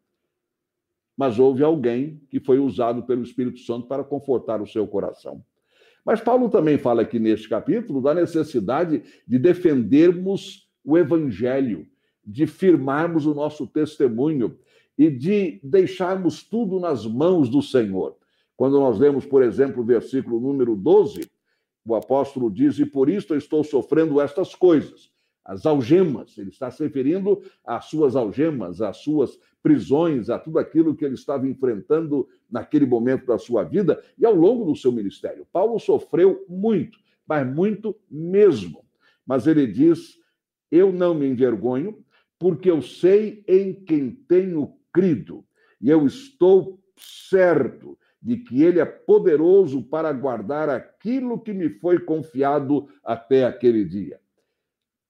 Mas 1.17 1.39
houve 1.39 1.65
alguém 1.65 2.23
que 2.31 2.39
foi 2.39 2.59
usado 2.59 3.03
pelo 3.03 3.23
Espírito 3.23 3.59
Santo 3.59 3.89
para 3.89 4.05
confortar 4.05 4.63
o 4.63 4.67
seu 4.67 4.87
coração. 4.87 5.45
Mas 6.05 6.21
Paulo 6.21 6.49
também 6.49 6.79
fala 6.79 7.03
aqui 7.03 7.19
neste 7.19 7.49
capítulo 7.49 8.01
da 8.01 8.15
necessidade 8.15 9.03
de 9.27 9.39
defendermos 9.39 10.71
o 10.85 10.97
evangelho, 10.97 11.87
de 12.25 12.47
firmarmos 12.47 13.27
o 13.27 13.35
nosso 13.35 13.67
testemunho 13.67 14.57
e 14.97 15.11
de 15.11 15.59
deixarmos 15.65 16.45
tudo 16.45 16.79
nas 16.79 17.05
mãos 17.05 17.49
do 17.49 17.61
Senhor. 17.61 18.17
Quando 18.57 18.79
nós 18.79 18.99
lemos, 18.99 19.27
por 19.27 19.43
exemplo, 19.43 19.83
o 19.83 19.87
versículo 19.87 20.39
número 20.39 20.77
12, 20.77 21.29
o 21.85 21.95
apóstolo 21.95 22.51
diz: 22.51 22.79
E 22.79 22.87
por 22.87 23.09
isto 23.09 23.35
estou 23.35 23.65
sofrendo 23.65 24.21
estas 24.21 24.55
coisas. 24.55 25.11
As 25.47 25.65
algemas, 25.65 26.37
ele 26.37 26.51
está 26.51 26.73
se 26.73 26.83
referindo 26.83 27.41
às 27.65 27.85
suas 27.85 28.17
algemas, 28.17 28.83
às 28.83 28.97
suas 28.97 29.39
prisões, 29.63 30.29
a 30.29 30.41
tudo 30.41 30.59
aquilo 30.59 30.97
que 30.97 31.05
ele 31.05 31.15
estava 31.15 31.47
enfrentando 31.49 32.29
naquele 32.51 32.85
momento 32.85 33.27
da 33.27 33.39
sua 33.39 33.63
vida 33.63 34.03
e 34.19 34.27
ao 34.27 34.35
longo 34.35 34.65
do 34.65 34.75
seu 34.75 34.91
ministério. 34.91 35.47
Paulo 35.53 35.79
sofreu 35.79 36.45
muito, 36.49 36.99
mas 37.29 37.47
muito 37.47 37.95
mesmo. 38.11 38.85
Mas 39.25 39.47
ele 39.47 39.69
diz: 39.69 40.19
Eu 40.69 40.93
não 40.93 41.15
me 41.15 41.29
envergonho, 41.29 42.05
porque 42.41 42.69
eu 42.69 42.83
sei 42.83 43.45
em 43.47 43.73
quem 43.73 44.11
tenho 44.11 44.75
crido, 44.93 45.45
e 45.81 45.89
eu 45.91 46.05
estou 46.07 46.81
certo 46.97 47.97
de 48.21 48.39
que 48.39 48.65
ele 48.65 48.81
é 48.81 48.85
poderoso 48.85 49.81
para 49.85 50.13
guardar 50.13 50.69
aquilo 50.69 51.39
que 51.39 51.53
me 51.53 51.69
foi 51.69 52.01
confiado 52.01 52.89
até 53.05 53.45
aquele 53.45 53.85
dia. 53.85 54.19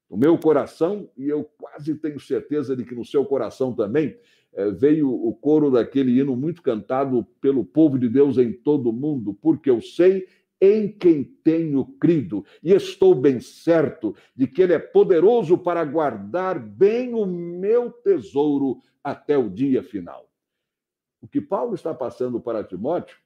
O 0.08 0.16
meu 0.16 0.38
coração, 0.38 1.10
e 1.16 1.28
eu 1.28 1.44
quase 1.58 1.94
tenho 1.96 2.20
certeza 2.20 2.76
de 2.76 2.84
que 2.84 2.94
no 2.94 3.04
seu 3.04 3.24
coração 3.24 3.74
também, 3.74 4.16
eh, 4.52 4.70
veio 4.70 5.12
o 5.12 5.34
coro 5.34 5.70
daquele 5.70 6.18
hino 6.18 6.36
muito 6.36 6.62
cantado 6.62 7.24
pelo 7.40 7.64
povo 7.64 7.98
de 7.98 8.08
Deus 8.08 8.38
em 8.38 8.52
todo 8.52 8.90
o 8.90 8.92
mundo, 8.92 9.34
porque 9.34 9.68
eu 9.68 9.80
sei 9.80 10.26
em 10.60 10.90
quem 10.90 11.22
tenho 11.22 11.84
crido, 11.98 12.44
e 12.62 12.72
estou 12.72 13.14
bem 13.14 13.40
certo 13.40 14.14
de 14.34 14.46
que 14.46 14.62
Ele 14.62 14.72
é 14.72 14.78
poderoso 14.78 15.58
para 15.58 15.84
guardar 15.84 16.58
bem 16.58 17.12
o 17.12 17.26
meu 17.26 17.90
tesouro 17.90 18.80
até 19.04 19.36
o 19.36 19.50
dia 19.50 19.82
final. 19.82 20.30
O 21.20 21.28
que 21.28 21.40
Paulo 21.40 21.74
está 21.74 21.92
passando 21.92 22.40
para 22.40 22.64
Timóteo 22.64 23.18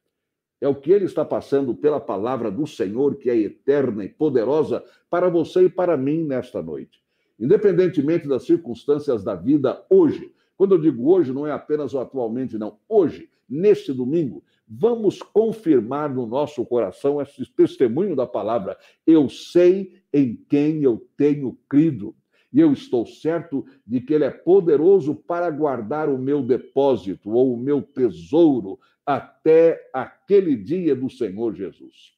é 0.61 0.67
o 0.67 0.75
que 0.75 0.91
ele 0.91 1.05
está 1.05 1.25
passando 1.25 1.73
pela 1.73 1.99
palavra 1.99 2.51
do 2.51 2.67
Senhor, 2.67 3.15
que 3.15 3.29
é 3.29 3.35
eterna 3.35 4.05
e 4.05 4.09
poderosa 4.09 4.83
para 5.09 5.27
você 5.27 5.63
e 5.63 5.69
para 5.69 5.97
mim 5.97 6.23
nesta 6.23 6.61
noite. 6.61 7.01
Independentemente 7.39 8.27
das 8.27 8.45
circunstâncias 8.45 9.23
da 9.23 9.33
vida 9.33 9.83
hoje, 9.89 10.31
quando 10.55 10.75
eu 10.75 10.79
digo 10.79 11.11
hoje, 11.11 11.33
não 11.33 11.47
é 11.47 11.51
apenas 11.51 11.95
o 11.95 11.99
atualmente, 11.99 12.55
não. 12.55 12.77
Hoje, 12.87 13.27
neste 13.49 13.91
domingo, 13.91 14.43
vamos 14.67 15.23
confirmar 15.23 16.13
no 16.13 16.27
nosso 16.27 16.63
coração 16.63 17.19
esse 17.19 17.43
testemunho 17.55 18.15
da 18.15 18.27
palavra. 18.27 18.77
Eu 19.07 19.27
sei 19.27 19.95
em 20.13 20.35
quem 20.47 20.83
eu 20.83 21.03
tenho 21.17 21.57
crido 21.67 22.15
e 22.51 22.59
eu 22.59 22.73
estou 22.73 23.05
certo 23.05 23.65
de 23.85 24.01
que 24.01 24.13
Ele 24.13 24.25
é 24.25 24.31
poderoso 24.31 25.15
para 25.15 25.49
guardar 25.49 26.09
o 26.09 26.17
meu 26.17 26.41
depósito 26.41 27.31
ou 27.31 27.53
o 27.53 27.57
meu 27.57 27.81
tesouro 27.81 28.79
até 29.05 29.89
aquele 29.93 30.55
dia 30.55 30.95
do 30.95 31.09
Senhor 31.09 31.55
Jesus. 31.55 32.13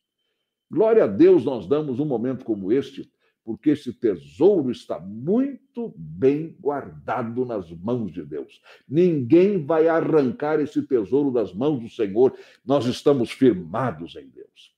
Glória 0.69 1.03
a 1.03 1.07
Deus, 1.07 1.45
nós 1.45 1.67
damos 1.67 1.99
um 1.99 2.05
momento 2.05 2.43
como 2.43 2.71
este, 2.71 3.09
porque 3.45 3.71
esse 3.71 3.93
tesouro 3.93 4.71
está 4.71 4.99
muito 4.99 5.93
bem 5.95 6.55
guardado 6.59 7.45
nas 7.45 7.69
mãos 7.71 8.11
de 8.11 8.23
Deus. 8.23 8.61
Ninguém 8.87 9.63
vai 9.63 9.87
arrancar 9.87 10.59
esse 10.59 10.81
tesouro 10.81 11.29
das 11.29 11.53
mãos 11.53 11.79
do 11.79 11.89
Senhor, 11.89 12.35
nós 12.65 12.85
estamos 12.85 13.31
firmados 13.31 14.15
em 14.15 14.27
Deus. 14.27 14.72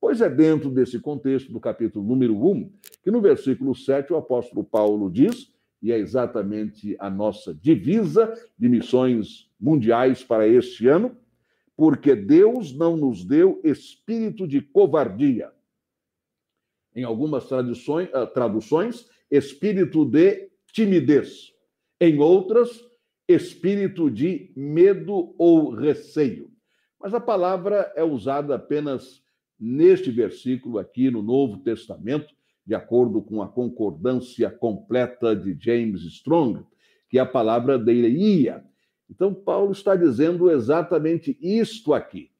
Pois 0.00 0.20
é 0.20 0.28
dentro 0.28 0.70
desse 0.70 1.00
contexto 1.00 1.52
do 1.52 1.58
capítulo 1.58 2.06
número 2.06 2.34
1 2.34 2.72
que 3.02 3.10
no 3.10 3.20
versículo 3.20 3.74
7 3.74 4.12
o 4.12 4.16
apóstolo 4.16 4.64
Paulo 4.64 5.10
diz, 5.10 5.52
e 5.82 5.92
é 5.92 5.98
exatamente 5.98 6.96
a 6.98 7.08
nossa 7.08 7.54
divisa 7.54 8.32
de 8.58 8.68
missões 8.68 9.50
mundiais 9.60 10.22
para 10.22 10.46
este 10.46 10.88
ano, 10.88 11.16
porque 11.76 12.14
Deus 12.14 12.76
não 12.76 12.96
nos 12.96 13.24
deu 13.24 13.60
espírito 13.62 14.46
de 14.46 14.60
covardia. 14.60 15.52
Em 16.94 17.04
algumas 17.04 17.46
traduções, 17.46 18.08
ah, 18.12 18.26
traduções 18.26 19.08
espírito 19.30 20.04
de 20.04 20.50
timidez. 20.72 21.52
Em 22.00 22.18
outras, 22.18 22.84
espírito 23.28 24.10
de 24.10 24.52
medo 24.56 25.34
ou 25.38 25.70
receio. 25.70 26.50
Mas 27.00 27.14
a 27.14 27.20
palavra 27.20 27.92
é 27.94 28.02
usada 28.02 28.54
apenas 28.54 29.22
neste 29.58 30.10
versículo 30.10 30.78
aqui 30.78 31.10
no 31.10 31.22
Novo 31.22 31.58
Testamento, 31.58 32.34
de 32.64 32.74
acordo 32.74 33.22
com 33.22 33.40
a 33.42 33.48
concordância 33.48 34.50
completa 34.50 35.34
de 35.34 35.56
James 35.58 36.02
Strong, 36.02 36.64
que 37.08 37.18
é 37.18 37.20
a 37.20 37.26
palavra 37.26 37.78
deileia. 37.78 38.64
Então, 39.10 39.32
Paulo 39.32 39.72
está 39.72 39.96
dizendo 39.96 40.50
exatamente 40.50 41.36
isto 41.40 41.94
aqui. 41.94 42.30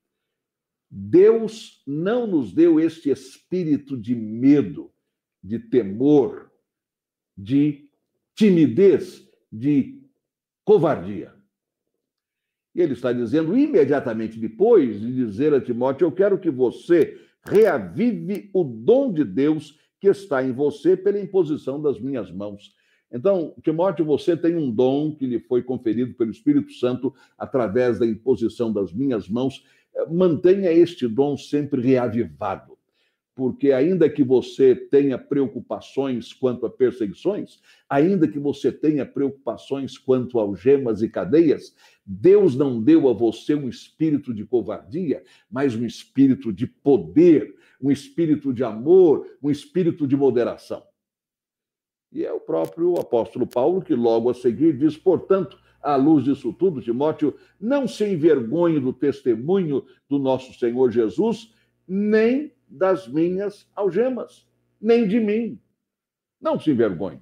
Deus 0.90 1.82
não 1.86 2.26
nos 2.26 2.52
deu 2.52 2.78
este 2.78 3.10
espírito 3.10 3.96
de 3.96 4.14
medo, 4.14 4.90
de 5.42 5.58
temor, 5.58 6.50
de 7.36 7.88
timidez, 8.34 9.26
de 9.50 10.02
covardia. 10.64 11.37
Ele 12.80 12.92
está 12.92 13.12
dizendo 13.12 13.58
imediatamente 13.58 14.38
depois 14.38 15.00
de 15.00 15.12
dizer 15.12 15.52
a 15.52 15.60
Timóteo: 15.60 16.06
Eu 16.06 16.12
quero 16.12 16.38
que 16.38 16.50
você 16.50 17.18
reavive 17.44 18.50
o 18.54 18.62
dom 18.62 19.12
de 19.12 19.24
Deus 19.24 19.78
que 20.00 20.08
está 20.08 20.44
em 20.44 20.52
você 20.52 20.96
pela 20.96 21.18
imposição 21.18 21.82
das 21.82 21.98
minhas 21.98 22.30
mãos. 22.30 22.72
Então, 23.10 23.54
Timóteo, 23.62 24.04
você 24.04 24.36
tem 24.36 24.54
um 24.54 24.70
dom 24.70 25.16
que 25.16 25.26
lhe 25.26 25.40
foi 25.40 25.62
conferido 25.62 26.14
pelo 26.14 26.30
Espírito 26.30 26.72
Santo 26.72 27.12
através 27.36 27.98
da 27.98 28.06
imposição 28.06 28.72
das 28.72 28.92
minhas 28.92 29.28
mãos. 29.28 29.64
Mantenha 30.10 30.70
este 30.70 31.08
dom 31.08 31.36
sempre 31.36 31.80
reavivado 31.80 32.77
porque 33.38 33.70
ainda 33.70 34.10
que 34.10 34.24
você 34.24 34.74
tenha 34.74 35.16
preocupações 35.16 36.32
quanto 36.32 36.66
a 36.66 36.70
perseguições, 36.70 37.60
ainda 37.88 38.26
que 38.26 38.36
você 38.36 38.72
tenha 38.72 39.06
preocupações 39.06 39.96
quanto 39.96 40.40
a 40.40 40.42
algemas 40.42 41.02
e 41.02 41.08
cadeias, 41.08 41.72
Deus 42.04 42.56
não 42.56 42.82
deu 42.82 43.08
a 43.08 43.12
você 43.12 43.54
um 43.54 43.68
espírito 43.68 44.34
de 44.34 44.44
covardia, 44.44 45.22
mas 45.48 45.76
um 45.76 45.86
espírito 45.86 46.52
de 46.52 46.66
poder, 46.66 47.54
um 47.80 47.92
espírito 47.92 48.52
de 48.52 48.64
amor, 48.64 49.24
um 49.40 49.52
espírito 49.52 50.04
de 50.04 50.16
moderação. 50.16 50.82
E 52.10 52.24
é 52.24 52.32
o 52.32 52.40
próprio 52.40 52.98
apóstolo 52.98 53.46
Paulo 53.46 53.80
que 53.80 53.94
logo 53.94 54.30
a 54.30 54.34
seguir 54.34 54.76
diz, 54.76 54.96
portanto, 54.96 55.56
à 55.80 55.94
luz 55.94 56.24
disso 56.24 56.52
tudo, 56.52 56.82
Timóteo, 56.82 57.36
não 57.60 57.86
se 57.86 58.04
envergonhe 58.04 58.80
do 58.80 58.92
testemunho 58.92 59.84
do 60.08 60.18
nosso 60.18 60.58
Senhor 60.58 60.90
Jesus, 60.90 61.54
nem 61.86 62.57
das 62.68 63.08
minhas 63.08 63.68
algemas, 63.74 64.46
nem 64.80 65.06
de 65.06 65.18
mim. 65.20 65.60
Não 66.40 66.58
se 66.58 66.70
envergonhe, 66.70 67.20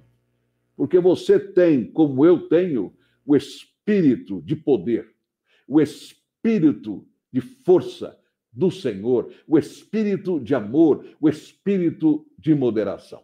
porque 0.75 0.99
você 0.99 1.39
tem, 1.39 1.85
como 1.85 2.25
eu 2.25 2.47
tenho, 2.47 2.93
o 3.25 3.35
espírito 3.35 4.41
de 4.43 4.55
poder, 4.55 5.13
o 5.67 5.81
espírito 5.81 7.05
de 7.31 7.41
força 7.41 8.17
do 8.51 8.71
Senhor, 8.71 9.31
o 9.47 9.57
espírito 9.57 10.39
de 10.39 10.55
amor, 10.55 11.05
o 11.19 11.27
espírito 11.29 12.25
de 12.37 12.55
moderação. 12.55 13.23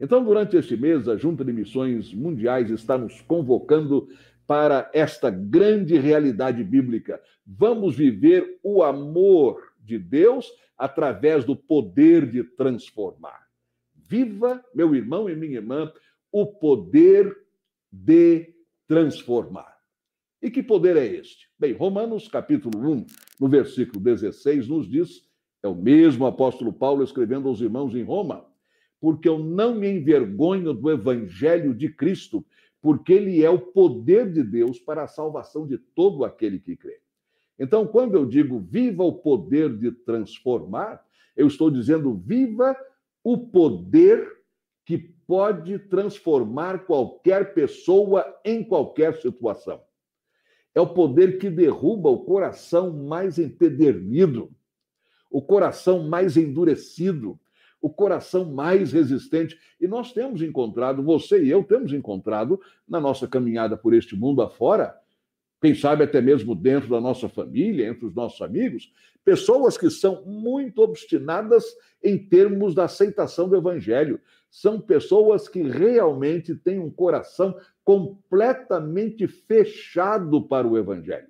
Então, 0.00 0.24
durante 0.24 0.56
este 0.56 0.76
mês, 0.76 1.08
a 1.08 1.16
Junta 1.16 1.44
de 1.44 1.52
Missões 1.52 2.12
Mundiais 2.12 2.70
está 2.70 2.98
nos 2.98 3.20
convocando 3.22 4.08
para 4.46 4.90
esta 4.92 5.30
grande 5.30 5.96
realidade 5.96 6.62
bíblica. 6.62 7.20
Vamos 7.46 7.96
viver 7.96 8.58
o 8.62 8.82
amor 8.82 9.73
de 9.84 9.98
Deus 9.98 10.50
através 10.76 11.44
do 11.44 11.54
poder 11.54 12.28
de 12.28 12.42
transformar. 12.42 13.46
Viva, 13.94 14.64
meu 14.74 14.94
irmão 14.94 15.28
e 15.28 15.36
minha 15.36 15.56
irmã, 15.56 15.92
o 16.32 16.46
poder 16.46 17.36
de 17.92 18.52
transformar. 18.88 19.74
E 20.42 20.50
que 20.50 20.62
poder 20.62 20.96
é 20.96 21.06
este? 21.06 21.48
Bem, 21.58 21.72
Romanos 21.72 22.28
capítulo 22.28 22.78
1, 22.78 23.06
no 23.40 23.48
versículo 23.48 23.98
16, 24.00 24.68
nos 24.68 24.88
diz, 24.88 25.26
é 25.62 25.68
o 25.68 25.74
mesmo 25.74 26.26
apóstolo 26.26 26.72
Paulo 26.72 27.02
escrevendo 27.02 27.48
aos 27.48 27.60
irmãos 27.60 27.94
em 27.94 28.02
Roma, 28.02 28.44
porque 29.00 29.28
eu 29.28 29.38
não 29.38 29.74
me 29.74 29.88
envergonho 29.88 30.74
do 30.74 30.90
evangelho 30.90 31.74
de 31.74 31.88
Cristo, 31.88 32.44
porque 32.82 33.14
ele 33.14 33.42
é 33.42 33.48
o 33.48 33.58
poder 33.58 34.30
de 34.30 34.42
Deus 34.42 34.78
para 34.78 35.04
a 35.04 35.08
salvação 35.08 35.66
de 35.66 35.78
todo 35.78 36.24
aquele 36.24 36.58
que 36.58 36.76
crê. 36.76 37.00
Então, 37.58 37.86
quando 37.86 38.14
eu 38.14 38.26
digo 38.26 38.58
viva 38.58 39.04
o 39.04 39.12
poder 39.12 39.76
de 39.76 39.92
transformar, 39.92 41.04
eu 41.36 41.46
estou 41.46 41.70
dizendo 41.70 42.14
viva 42.14 42.76
o 43.22 43.38
poder 43.38 44.28
que 44.84 44.98
pode 44.98 45.78
transformar 45.78 46.84
qualquer 46.84 47.54
pessoa 47.54 48.24
em 48.44 48.62
qualquer 48.62 49.14
situação. 49.16 49.82
É 50.74 50.80
o 50.80 50.92
poder 50.92 51.38
que 51.38 51.48
derruba 51.48 52.10
o 52.10 52.24
coração 52.24 52.92
mais 52.92 53.38
empedernido, 53.38 54.50
o 55.30 55.40
coração 55.40 56.08
mais 56.08 56.36
endurecido, 56.36 57.38
o 57.80 57.88
coração 57.88 58.52
mais 58.52 58.92
resistente. 58.92 59.58
E 59.80 59.86
nós 59.86 60.12
temos 60.12 60.42
encontrado, 60.42 61.02
você 61.02 61.44
e 61.44 61.50
eu 61.50 61.62
temos 61.62 61.92
encontrado, 61.92 62.60
na 62.88 63.00
nossa 63.00 63.28
caminhada 63.28 63.76
por 63.76 63.94
este 63.94 64.16
mundo 64.16 64.42
afora, 64.42 64.98
quem 65.64 65.74
sabe 65.74 66.04
até 66.04 66.20
mesmo 66.20 66.54
dentro 66.54 66.90
da 66.90 67.00
nossa 67.00 67.26
família, 67.26 67.88
entre 67.88 68.04
os 68.04 68.14
nossos 68.14 68.42
amigos, 68.42 68.92
pessoas 69.24 69.78
que 69.78 69.88
são 69.88 70.22
muito 70.26 70.82
obstinadas 70.82 71.64
em 72.02 72.18
termos 72.18 72.74
da 72.74 72.84
aceitação 72.84 73.48
do 73.48 73.56
evangelho. 73.56 74.20
São 74.50 74.78
pessoas 74.78 75.48
que 75.48 75.62
realmente 75.62 76.54
têm 76.54 76.78
um 76.78 76.90
coração 76.90 77.58
completamente 77.82 79.26
fechado 79.26 80.46
para 80.46 80.68
o 80.68 80.76
evangelho. 80.76 81.28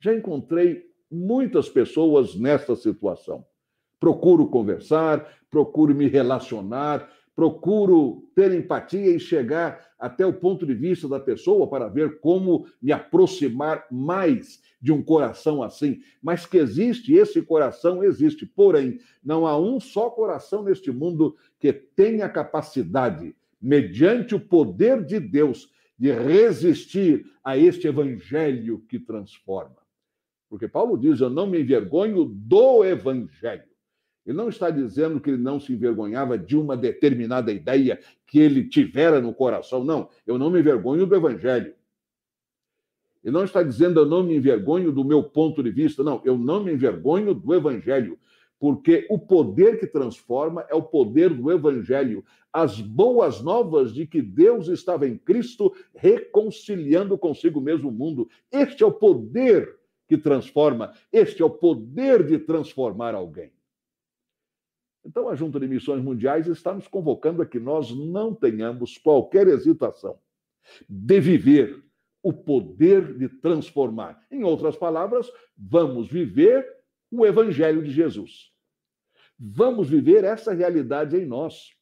Já 0.00 0.14
encontrei 0.14 0.90
muitas 1.10 1.68
pessoas 1.68 2.34
nessa 2.34 2.74
situação. 2.74 3.44
Procuro 4.00 4.48
conversar, 4.48 5.36
procuro 5.50 5.94
me 5.94 6.08
relacionar, 6.08 7.12
procuro 7.34 8.28
ter 8.34 8.52
empatia 8.52 9.14
e 9.14 9.20
chegar 9.20 9.80
até 9.98 10.26
o 10.26 10.32
ponto 10.32 10.66
de 10.66 10.74
vista 10.74 11.08
da 11.08 11.18
pessoa 11.18 11.68
para 11.68 11.88
ver 11.88 12.20
como 12.20 12.66
me 12.80 12.92
aproximar 12.92 13.86
mais 13.90 14.60
de 14.80 14.92
um 14.92 15.02
coração 15.02 15.62
assim. 15.62 16.00
Mas 16.20 16.44
que 16.44 16.58
existe, 16.58 17.14
esse 17.14 17.40
coração 17.40 18.02
existe. 18.02 18.44
Porém, 18.44 18.98
não 19.24 19.46
há 19.46 19.58
um 19.58 19.78
só 19.78 20.10
coração 20.10 20.64
neste 20.64 20.90
mundo 20.90 21.36
que 21.58 21.72
tenha 21.72 22.28
capacidade, 22.28 23.34
mediante 23.60 24.34
o 24.34 24.40
poder 24.40 25.04
de 25.04 25.20
Deus, 25.20 25.70
de 25.96 26.10
resistir 26.10 27.24
a 27.44 27.56
este 27.56 27.86
evangelho 27.86 28.84
que 28.88 28.98
transforma. 28.98 29.76
Porque 30.50 30.66
Paulo 30.68 30.98
diz: 30.98 31.20
Eu 31.20 31.30
não 31.30 31.46
me 31.46 31.60
envergonho 31.60 32.24
do 32.24 32.84
evangelho. 32.84 33.71
Ele 34.24 34.36
não 34.36 34.48
está 34.48 34.70
dizendo 34.70 35.20
que 35.20 35.30
ele 35.30 35.42
não 35.42 35.58
se 35.58 35.72
envergonhava 35.72 36.38
de 36.38 36.56
uma 36.56 36.76
determinada 36.76 37.52
ideia 37.52 37.98
que 38.26 38.38
ele 38.38 38.68
tivera 38.68 39.20
no 39.20 39.34
coração. 39.34 39.84
Não, 39.84 40.08
eu 40.26 40.38
não 40.38 40.50
me 40.50 40.60
envergonho 40.60 41.06
do 41.06 41.14
Evangelho. 41.14 41.74
Ele 43.22 43.32
não 43.32 43.44
está 43.44 43.62
dizendo 43.62 44.00
eu 44.00 44.06
não 44.06 44.22
me 44.22 44.36
envergonho 44.36 44.92
do 44.92 45.04
meu 45.04 45.22
ponto 45.22 45.62
de 45.62 45.70
vista. 45.70 46.02
Não, 46.04 46.20
eu 46.24 46.38
não 46.38 46.62
me 46.62 46.72
envergonho 46.72 47.34
do 47.34 47.54
Evangelho. 47.54 48.18
Porque 48.60 49.08
o 49.10 49.18
poder 49.18 49.80
que 49.80 49.88
transforma 49.88 50.64
é 50.68 50.74
o 50.74 50.82
poder 50.82 51.30
do 51.30 51.50
Evangelho. 51.50 52.24
As 52.52 52.80
boas 52.80 53.42
novas 53.42 53.92
de 53.92 54.06
que 54.06 54.22
Deus 54.22 54.68
estava 54.68 55.06
em 55.06 55.18
Cristo 55.18 55.72
reconciliando 55.96 57.18
consigo 57.18 57.60
mesmo 57.60 57.88
o 57.88 57.92
mundo. 57.92 58.28
Este 58.52 58.84
é 58.84 58.86
o 58.86 58.92
poder 58.92 59.76
que 60.08 60.16
transforma. 60.16 60.92
Este 61.12 61.42
é 61.42 61.44
o 61.44 61.50
poder 61.50 62.24
de 62.24 62.38
transformar 62.38 63.16
alguém. 63.16 63.50
Então, 65.04 65.28
a 65.28 65.34
Junta 65.34 65.58
de 65.58 65.66
Missões 65.66 66.02
Mundiais 66.02 66.46
está 66.46 66.72
nos 66.72 66.86
convocando 66.86 67.42
a 67.42 67.46
que 67.46 67.58
nós 67.58 67.90
não 67.94 68.34
tenhamos 68.34 68.96
qualquer 68.98 69.48
hesitação 69.48 70.18
de 70.88 71.20
viver 71.20 71.82
o 72.22 72.32
poder 72.32 73.18
de 73.18 73.28
transformar. 73.28 74.24
Em 74.30 74.44
outras 74.44 74.76
palavras, 74.76 75.30
vamos 75.56 76.08
viver 76.08 76.64
o 77.10 77.26
Evangelho 77.26 77.82
de 77.82 77.90
Jesus. 77.90 78.52
Vamos 79.38 79.90
viver 79.90 80.22
essa 80.22 80.52
realidade 80.52 81.16
em 81.16 81.26
nós. 81.26 81.72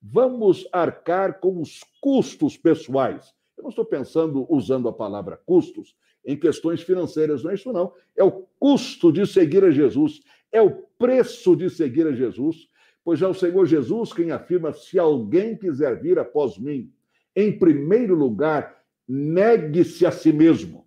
Vamos 0.00 0.68
arcar 0.72 1.40
com 1.40 1.60
os 1.60 1.80
custos 2.00 2.56
pessoais. 2.56 3.34
Eu 3.56 3.62
não 3.62 3.70
estou 3.70 3.84
pensando, 3.84 4.46
usando 4.48 4.88
a 4.88 4.92
palavra 4.92 5.36
custos, 5.44 5.96
em 6.24 6.38
questões 6.38 6.82
financeiras, 6.82 7.42
não 7.42 7.50
é 7.50 7.54
isso, 7.54 7.72
não. 7.72 7.92
É 8.16 8.22
o 8.22 8.46
custo 8.60 9.10
de 9.10 9.26
seguir 9.26 9.64
a 9.64 9.70
Jesus, 9.70 10.20
é 10.52 10.60
o 10.60 10.70
preço 10.98 11.54
de 11.56 11.68
seguir 11.70 12.06
a 12.06 12.12
Jesus, 12.12 12.68
pois 13.04 13.22
é 13.22 13.26
o 13.26 13.34
Senhor 13.34 13.66
Jesus 13.66 14.12
quem 14.12 14.30
afirma: 14.30 14.72
se 14.72 14.98
alguém 14.98 15.56
quiser 15.56 16.00
vir 16.00 16.18
após 16.18 16.58
mim, 16.58 16.92
em 17.34 17.56
primeiro 17.56 18.14
lugar, 18.14 18.82
negue-se 19.06 20.04
a 20.04 20.10
si 20.10 20.32
mesmo. 20.32 20.86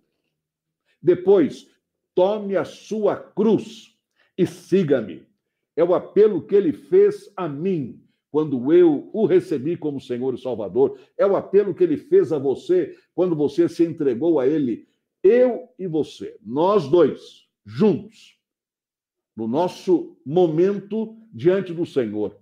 Depois, 1.00 1.68
tome 2.14 2.56
a 2.56 2.64
sua 2.64 3.16
cruz 3.16 3.96
e 4.36 4.46
siga-me. 4.46 5.26
É 5.74 5.82
o 5.82 5.94
apelo 5.94 6.42
que 6.42 6.54
ele 6.54 6.72
fez 6.72 7.32
a 7.36 7.48
mim 7.48 8.00
quando 8.30 8.72
eu 8.72 9.10
o 9.12 9.26
recebi 9.26 9.76
como 9.76 10.00
Senhor 10.00 10.34
e 10.34 10.40
Salvador. 10.40 10.98
É 11.18 11.26
o 11.26 11.36
apelo 11.36 11.74
que 11.74 11.82
ele 11.82 11.96
fez 11.96 12.32
a 12.32 12.38
você 12.38 12.96
quando 13.14 13.34
você 13.34 13.68
se 13.68 13.84
entregou 13.84 14.38
a 14.38 14.46
ele. 14.46 14.86
Eu 15.22 15.68
e 15.78 15.86
você, 15.86 16.36
nós 16.44 16.88
dois, 16.88 17.46
juntos, 17.64 18.38
no 19.36 19.48
nosso 19.48 20.16
momento 20.24 21.16
diante 21.32 21.72
do 21.72 21.86
Senhor, 21.86 22.36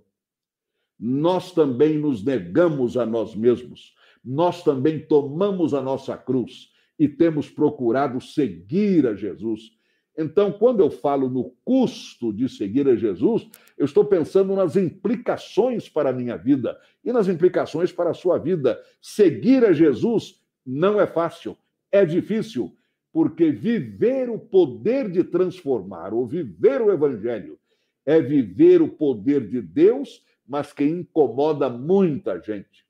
nós 0.99 1.53
também 1.53 1.99
nos 1.99 2.23
negamos 2.23 2.97
a 2.97 3.07
nós 3.07 3.35
mesmos, 3.35 3.95
nós 4.23 4.63
também 4.63 4.99
tomamos 4.99 5.73
a 5.73 5.81
nossa 5.81 6.17
cruz 6.17 6.71
e 6.99 7.09
temos 7.09 7.49
procurado 7.49 8.21
seguir 8.21 9.07
a 9.07 9.15
Jesus. 9.15 9.79
Então, 10.19 10.53
quando 10.53 10.81
eu 10.81 10.91
falo 10.91 11.31
no 11.31 11.55
custo 11.65 12.31
de 12.31 12.47
seguir 12.47 12.87
a 12.87 12.95
Jesus, 12.95 13.49
eu 13.79 13.87
estou 13.87 14.05
pensando 14.05 14.55
nas 14.55 14.77
implicações 14.77 15.89
para 15.89 16.11
a 16.11 16.13
minha 16.13 16.37
vida 16.37 16.79
e 17.03 17.11
nas 17.11 17.29
implicações 17.29 17.91
para 17.91 18.11
a 18.11 18.15
sua 18.15 18.37
vida. 18.37 18.79
Seguir 19.01 19.65
a 19.65 19.73
Jesus 19.73 20.39
não 20.67 21.01
é 21.01 21.07
fácil, 21.07 21.57
é 21.91 22.05
difícil, 22.05 22.77
porque 23.13 23.51
viver 23.51 24.31
o 24.31 24.39
poder 24.39 25.11
de 25.11 25.25
transformar, 25.25 26.15
ou 26.15 26.27
viver 26.27 26.81
o 26.81 26.93
evangelho, 26.93 27.59
é 28.07 28.21
viver 28.21 28.81
o 28.81 28.89
poder 28.89 29.47
de 29.49 29.61
Deus, 29.61 30.25
mas 30.47 30.73
que 30.73 30.85
incomoda 30.85 31.69
muita 31.69 32.41
gente, 32.41 32.85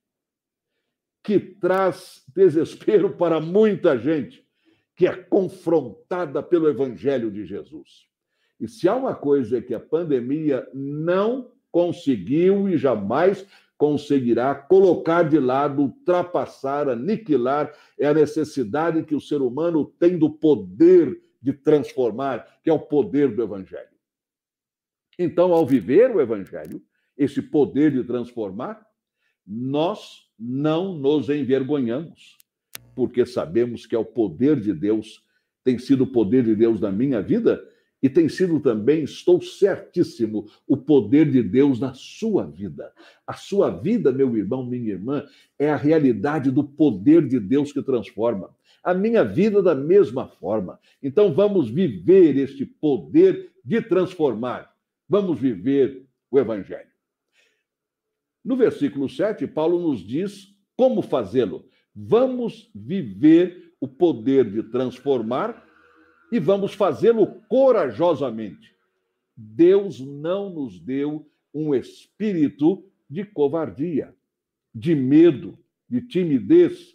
que 1.22 1.38
traz 1.38 2.22
desespero 2.34 3.10
para 3.16 3.40
muita 3.40 3.98
gente, 3.98 4.44
que 4.94 5.06
é 5.06 5.16
confrontada 5.16 6.42
pelo 6.42 6.68
evangelho 6.68 7.30
de 7.30 7.46
Jesus. 7.46 8.06
E 8.60 8.68
se 8.68 8.86
há 8.86 8.94
uma 8.94 9.14
coisa 9.14 9.62
que 9.62 9.74
a 9.74 9.80
pandemia 9.80 10.68
não 10.74 11.50
conseguiu 11.72 12.68
e 12.68 12.76
jamais 12.76 13.46
conseguirá 13.80 14.54
colocar 14.54 15.22
de 15.22 15.40
lado, 15.40 15.80
ultrapassar, 15.80 16.86
aniquilar, 16.86 17.72
é 17.98 18.08
a 18.08 18.12
necessidade 18.12 19.02
que 19.04 19.14
o 19.14 19.20
ser 19.22 19.40
humano 19.40 19.86
tem 19.98 20.18
do 20.18 20.28
poder 20.28 21.18
de 21.40 21.54
transformar, 21.54 22.60
que 22.62 22.68
é 22.68 22.72
o 22.74 22.78
poder 22.78 23.34
do 23.34 23.42
Evangelho. 23.42 23.88
Então, 25.18 25.54
ao 25.54 25.66
viver 25.66 26.14
o 26.14 26.20
Evangelho, 26.20 26.82
esse 27.16 27.40
poder 27.40 27.90
de 27.90 28.04
transformar, 28.04 28.86
nós 29.46 30.28
não 30.38 30.92
nos 30.92 31.30
envergonhamos, 31.30 32.36
porque 32.94 33.24
sabemos 33.24 33.86
que 33.86 33.94
é 33.94 33.98
o 33.98 34.04
poder 34.04 34.60
de 34.60 34.74
Deus, 34.74 35.24
tem 35.64 35.78
sido 35.78 36.04
o 36.04 36.12
poder 36.12 36.44
de 36.44 36.54
Deus 36.54 36.82
na 36.82 36.92
minha 36.92 37.22
vida 37.22 37.66
e 38.02 38.08
tem 38.08 38.28
sido 38.28 38.60
também, 38.60 39.02
estou 39.04 39.42
certíssimo, 39.42 40.48
o 40.66 40.76
poder 40.76 41.30
de 41.30 41.42
Deus 41.42 41.78
na 41.78 41.92
sua 41.92 42.46
vida. 42.46 42.92
A 43.26 43.34
sua 43.34 43.70
vida, 43.70 44.10
meu 44.10 44.36
irmão, 44.36 44.64
minha 44.64 44.92
irmã, 44.92 45.26
é 45.58 45.70
a 45.70 45.76
realidade 45.76 46.50
do 46.50 46.64
poder 46.64 47.26
de 47.26 47.38
Deus 47.38 47.72
que 47.72 47.82
transforma. 47.82 48.54
A 48.82 48.94
minha 48.94 49.22
vida 49.22 49.62
da 49.62 49.74
mesma 49.74 50.26
forma. 50.26 50.80
Então 51.02 51.34
vamos 51.34 51.68
viver 51.68 52.38
este 52.38 52.64
poder 52.64 53.50
de 53.62 53.82
transformar. 53.82 54.74
Vamos 55.06 55.38
viver 55.38 56.06
o 56.30 56.38
evangelho. 56.38 56.88
No 58.42 58.56
versículo 58.56 59.08
7, 59.10 59.46
Paulo 59.46 59.78
nos 59.78 60.00
diz 60.00 60.54
como 60.74 61.02
fazê-lo. 61.02 61.66
Vamos 61.94 62.70
viver 62.74 63.74
o 63.78 63.86
poder 63.86 64.50
de 64.50 64.62
transformar 64.62 65.69
e 66.30 66.38
vamos 66.38 66.74
fazê-lo 66.74 67.26
corajosamente. 67.48 68.74
Deus 69.36 70.00
não 70.00 70.50
nos 70.50 70.78
deu 70.78 71.28
um 71.52 71.74
espírito 71.74 72.84
de 73.08 73.24
covardia, 73.24 74.14
de 74.74 74.94
medo, 74.94 75.58
de 75.88 76.02
timidez. 76.02 76.94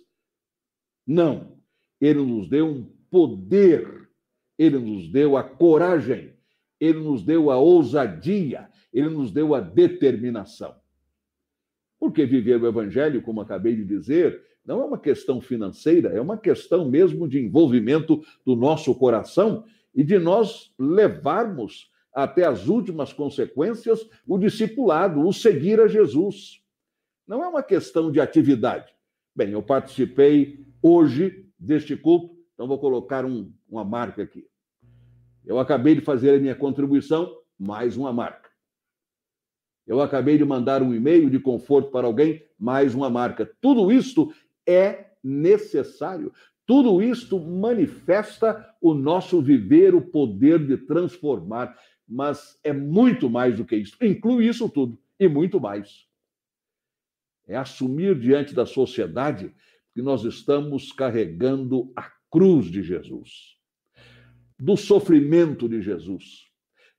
Não. 1.05 1.57
Ele 1.99 2.21
nos 2.21 2.47
deu 2.47 2.67
um 2.67 2.83
poder, 3.09 4.09
ele 4.57 4.77
nos 4.77 5.09
deu 5.09 5.35
a 5.35 5.43
coragem, 5.43 6.33
ele 6.79 6.99
nos 6.99 7.23
deu 7.23 7.51
a 7.51 7.57
ousadia, 7.57 8.69
ele 8.93 9.09
nos 9.09 9.31
deu 9.31 9.53
a 9.55 9.59
determinação. 9.59 10.75
Porque 11.99 12.25
viver 12.25 12.61
o 12.61 12.67
evangelho, 12.67 13.21
como 13.21 13.41
acabei 13.41 13.75
de 13.75 13.83
dizer, 13.83 14.41
não 14.65 14.81
é 14.81 14.85
uma 14.85 14.97
questão 14.97 15.39
financeira, 15.39 16.09
é 16.09 16.19
uma 16.19 16.37
questão 16.37 16.89
mesmo 16.89 17.27
de 17.27 17.39
envolvimento 17.39 18.23
do 18.45 18.55
nosso 18.55 18.93
coração 18.95 19.63
e 19.93 20.03
de 20.03 20.17
nós 20.17 20.73
levarmos 20.77 21.91
até 22.13 22.45
as 22.45 22.67
últimas 22.67 23.13
consequências 23.13 24.07
o 24.25 24.37
discipulado, 24.37 25.25
o 25.25 25.31
seguir 25.31 25.79
a 25.79 25.87
Jesus. 25.87 26.61
Não 27.27 27.43
é 27.43 27.47
uma 27.47 27.61
questão 27.61 28.11
de 28.11 28.19
atividade. 28.19 28.93
Bem, 29.35 29.51
eu 29.51 29.61
participei 29.61 30.65
hoje 30.81 31.45
deste 31.59 31.95
culto, 31.95 32.35
então 32.53 32.67
vou 32.67 32.79
colocar 32.79 33.25
um, 33.25 33.51
uma 33.67 33.83
marca 33.83 34.23
aqui. 34.23 34.47
Eu 35.45 35.59
acabei 35.59 35.95
de 35.95 36.01
fazer 36.01 36.35
a 36.35 36.39
minha 36.39 36.55
contribuição, 36.55 37.37
mais 37.59 37.97
uma 37.97 38.11
marca. 38.11 38.49
Eu 39.85 40.01
acabei 40.01 40.37
de 40.37 40.45
mandar 40.45 40.81
um 40.81 40.93
e-mail 40.93 41.29
de 41.29 41.39
conforto 41.39 41.91
para 41.91 42.07
alguém, 42.07 42.43
mais 42.57 42.95
uma 42.95 43.09
marca. 43.09 43.49
Tudo 43.61 43.91
isto 43.91 44.33
é 44.65 45.11
necessário. 45.23 46.31
Tudo 46.65 47.01
isto 47.01 47.39
manifesta 47.39 48.73
o 48.81 48.93
nosso 48.93 49.41
viver, 49.41 49.93
o 49.93 50.01
poder 50.01 50.65
de 50.65 50.77
transformar 50.77 51.75
mas 52.07 52.59
é 52.63 52.71
muito 52.71 53.29
mais 53.29 53.57
do 53.57 53.65
que 53.65 53.75
isso. 53.75 53.97
Inclui 54.01 54.47
isso 54.47 54.69
tudo 54.69 54.97
e 55.19 55.27
muito 55.27 55.59
mais. 55.59 56.05
É 57.47 57.55
assumir 57.55 58.17
diante 58.19 58.53
da 58.53 58.65
sociedade 58.65 59.53
que 59.93 60.01
nós 60.01 60.23
estamos 60.23 60.91
carregando 60.91 61.91
a 61.95 62.11
cruz 62.29 62.65
de 62.65 62.83
Jesus, 62.83 63.57
do 64.59 64.75
sofrimento 64.75 65.69
de 65.69 65.81
Jesus, 65.81 66.47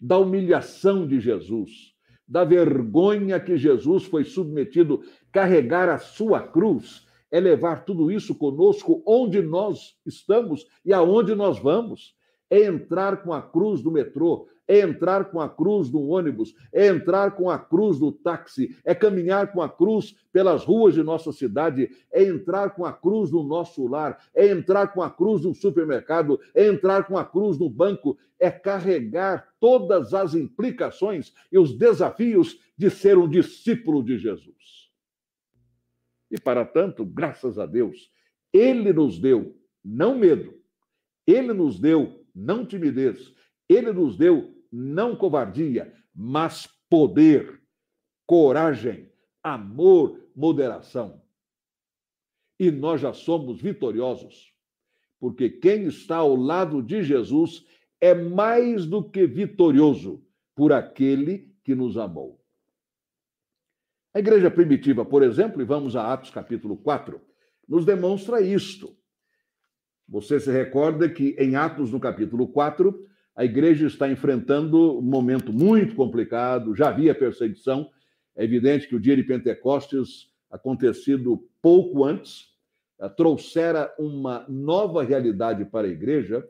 da 0.01 0.19
humilhação 0.19 1.07
de 1.07 1.21
Jesus, 1.21 1.95
da 2.27 2.45
vergonha 2.45 3.39
que 3.39 3.57
Jesus 3.57 4.05
foi 4.05 4.25
submetido, 4.25 5.05
carregar 5.31 5.89
a 5.89 5.99
sua 5.99 6.41
cruz 6.41 7.06
é 7.37 7.40
levar 7.40 7.85
tudo 7.85 8.11
isso 8.11 8.35
conosco 8.35 9.03
onde 9.07 9.42
nós 9.42 9.94
estamos 10.07 10.66
e 10.83 10.90
aonde 10.90 11.35
nós 11.35 11.59
vamos. 11.59 12.16
É 12.49 12.64
entrar 12.64 13.22
com 13.22 13.31
a 13.31 13.42
cruz 13.42 13.83
do 13.83 13.90
metrô, 13.90 14.49
é 14.66 14.81
entrar 14.81 15.27
com 15.27 15.38
a 15.38 15.46
cruz 15.46 15.90
no 15.90 16.09
ônibus, 16.09 16.55
é 16.72 16.87
entrar 16.87 17.33
com 17.33 17.51
a 17.51 17.59
cruz 17.59 18.01
no 18.01 18.11
táxi, 18.11 18.75
é 18.87 18.94
caminhar 18.94 19.53
com 19.53 19.61
a 19.61 19.68
cruz 19.68 20.16
pelas 20.33 20.64
ruas 20.64 20.94
de 20.94 21.03
nossa 21.03 21.31
cidade, 21.31 21.90
é 22.11 22.22
entrar 22.22 22.70
com 22.70 22.87
a 22.87 22.92
cruz 22.92 23.31
no 23.31 23.42
nosso 23.42 23.87
lar, 23.87 24.18
é 24.35 24.49
entrar 24.49 24.94
com 24.94 25.03
a 25.03 25.11
cruz 25.11 25.42
no 25.42 25.55
supermercado, 25.55 26.40
é 26.55 26.66
entrar 26.66 27.07
com 27.07 27.18
a 27.18 27.25
cruz 27.25 27.59
no 27.59 27.68
banco, 27.68 28.16
é 28.40 28.51
carregar 28.51 29.46
todas 29.61 30.14
as 30.14 30.35
implicações 30.35 31.35
e 31.53 31.59
os 31.59 31.77
desafios 31.77 32.59
de 32.79 32.88
ser 32.88 33.18
um 33.18 33.29
discípulo 33.29 34.03
de 34.03 34.16
Jesus. 34.16 34.76
E 36.31 36.41
para 36.41 36.65
tanto, 36.65 37.05
graças 37.05 37.59
a 37.59 37.67
Deus, 37.67 38.11
ele 38.53 38.93
nos 38.93 39.19
deu 39.19 39.57
não 39.85 40.19
medo, 40.19 40.55
ele 41.27 41.53
nos 41.53 41.79
deu 41.79 42.27
não 42.35 42.67
timidez, 42.67 43.33
ele 43.69 43.93
nos 43.93 44.17
deu 44.17 44.55
não 44.71 45.17
covardia, 45.17 45.93
mas 46.15 46.69
poder, 46.89 47.62
coragem, 48.27 49.11
amor, 49.43 50.29
moderação. 50.35 51.23
E 52.59 52.71
nós 52.71 53.01
já 53.01 53.12
somos 53.12 53.61
vitoriosos, 53.61 54.53
porque 55.21 55.49
quem 55.49 55.85
está 55.85 56.17
ao 56.17 56.35
lado 56.35 56.83
de 56.83 57.03
Jesus 57.03 57.65
é 58.01 58.15
mais 58.15 58.87
do 58.87 59.03
que 59.03 59.27
vitorioso 59.27 60.25
por 60.55 60.73
aquele 60.73 61.55
que 61.62 61.75
nos 61.75 61.97
amou. 61.97 62.41
A 64.17 64.19
igreja 64.19 64.51
primitiva, 64.51 65.05
por 65.05 65.23
exemplo, 65.23 65.61
e 65.61 65.65
vamos 65.67 65.95
a 65.95 66.11
Atos 66.11 66.31
capítulo 66.31 66.75
4, 66.79 67.21
nos 67.69 67.85
demonstra 67.85 68.41
isto. 68.41 68.97
Você 70.09 70.41
se 70.41 70.51
recorda 70.51 71.07
que 71.07 71.37
em 71.39 71.55
Atos, 71.55 71.93
no 71.93 72.01
capítulo 72.01 72.49
4, 72.49 72.99
a 73.35 73.45
igreja 73.45 73.87
está 73.87 74.11
enfrentando 74.11 74.99
um 74.99 75.03
momento 75.03 75.53
muito 75.53 75.95
complicado, 75.95 76.75
já 76.75 76.89
havia 76.89 77.15
perseguição. 77.15 77.91
É 78.35 78.43
evidente 78.43 78.89
que 78.89 78.97
o 78.97 79.01
dia 79.01 79.15
de 79.15 79.23
Pentecostes, 79.23 80.33
acontecido 80.51 81.47
pouco 81.61 82.03
antes, 82.03 82.47
trouxera 83.19 83.95
uma 83.99 84.47
nova 84.49 85.05
realidade 85.05 85.63
para 85.67 85.89
a 85.89 85.91
igreja, 85.91 86.43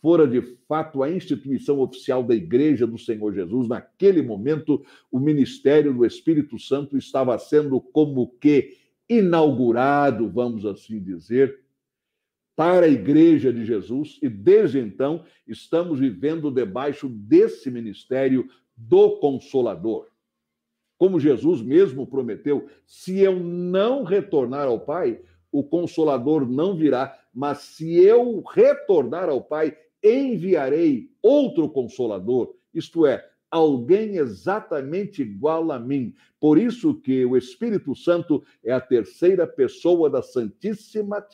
fora 0.00 0.26
de 0.26 0.40
fato 0.66 1.02
a 1.02 1.10
instituição 1.10 1.80
oficial 1.80 2.22
da 2.22 2.34
Igreja 2.34 2.86
do 2.86 2.98
Senhor 2.98 3.32
Jesus. 3.34 3.68
Naquele 3.68 4.22
momento, 4.22 4.84
o 5.10 5.18
ministério 5.18 5.92
do 5.92 6.04
Espírito 6.04 6.58
Santo 6.58 6.96
estava 6.96 7.38
sendo 7.38 7.80
como 7.80 8.28
que 8.40 8.76
inaugurado, 9.08 10.28
vamos 10.28 10.64
assim 10.64 11.02
dizer, 11.02 11.60
para 12.56 12.86
a 12.86 12.88
Igreja 12.88 13.52
de 13.52 13.64
Jesus 13.64 14.18
e 14.22 14.28
desde 14.28 14.78
então 14.78 15.24
estamos 15.46 15.98
vivendo 15.98 16.50
debaixo 16.50 17.08
desse 17.08 17.70
ministério 17.70 18.48
do 18.76 19.18
Consolador. 19.18 20.08
Como 20.98 21.18
Jesus 21.18 21.62
mesmo 21.62 22.06
prometeu, 22.06 22.68
se 22.86 23.18
eu 23.18 23.40
não 23.40 24.04
retornar 24.04 24.66
ao 24.66 24.80
Pai, 24.80 25.20
o 25.50 25.64
Consolador 25.64 26.46
não 26.48 26.76
virá, 26.76 27.18
mas 27.32 27.58
se 27.58 27.96
eu 27.96 28.42
retornar 28.42 29.28
ao 29.28 29.42
Pai, 29.42 29.76
enviarei 30.02 31.10
outro 31.22 31.68
Consolador, 31.68 32.54
isto 32.72 33.06
é, 33.06 33.28
alguém 33.50 34.16
exatamente 34.16 35.22
igual 35.22 35.72
a 35.72 35.78
mim. 35.78 36.14
Por 36.38 36.56
isso 36.56 36.94
que 36.94 37.24
o 37.24 37.36
Espírito 37.36 37.94
Santo 37.94 38.44
é 38.64 38.72
a 38.72 38.80
terceira 38.80 39.46
pessoa 39.46 40.08
da 40.08 40.22
Santíssima 40.22 41.24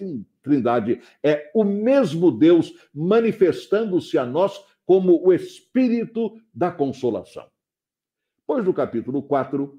Trindade. 0.43 1.01
É 1.23 1.51
o 1.55 1.63
mesmo 1.63 2.31
Deus 2.31 2.73
manifestando-se 2.95 4.17
a 4.17 4.25
nós 4.25 4.65
como 4.87 5.23
o 5.23 5.33
Espírito 5.33 6.41
da 6.55 6.71
consolação. 6.71 7.47
Pois 8.47 8.65
no 8.65 8.73
capítulo 8.73 9.23
4, 9.23 9.79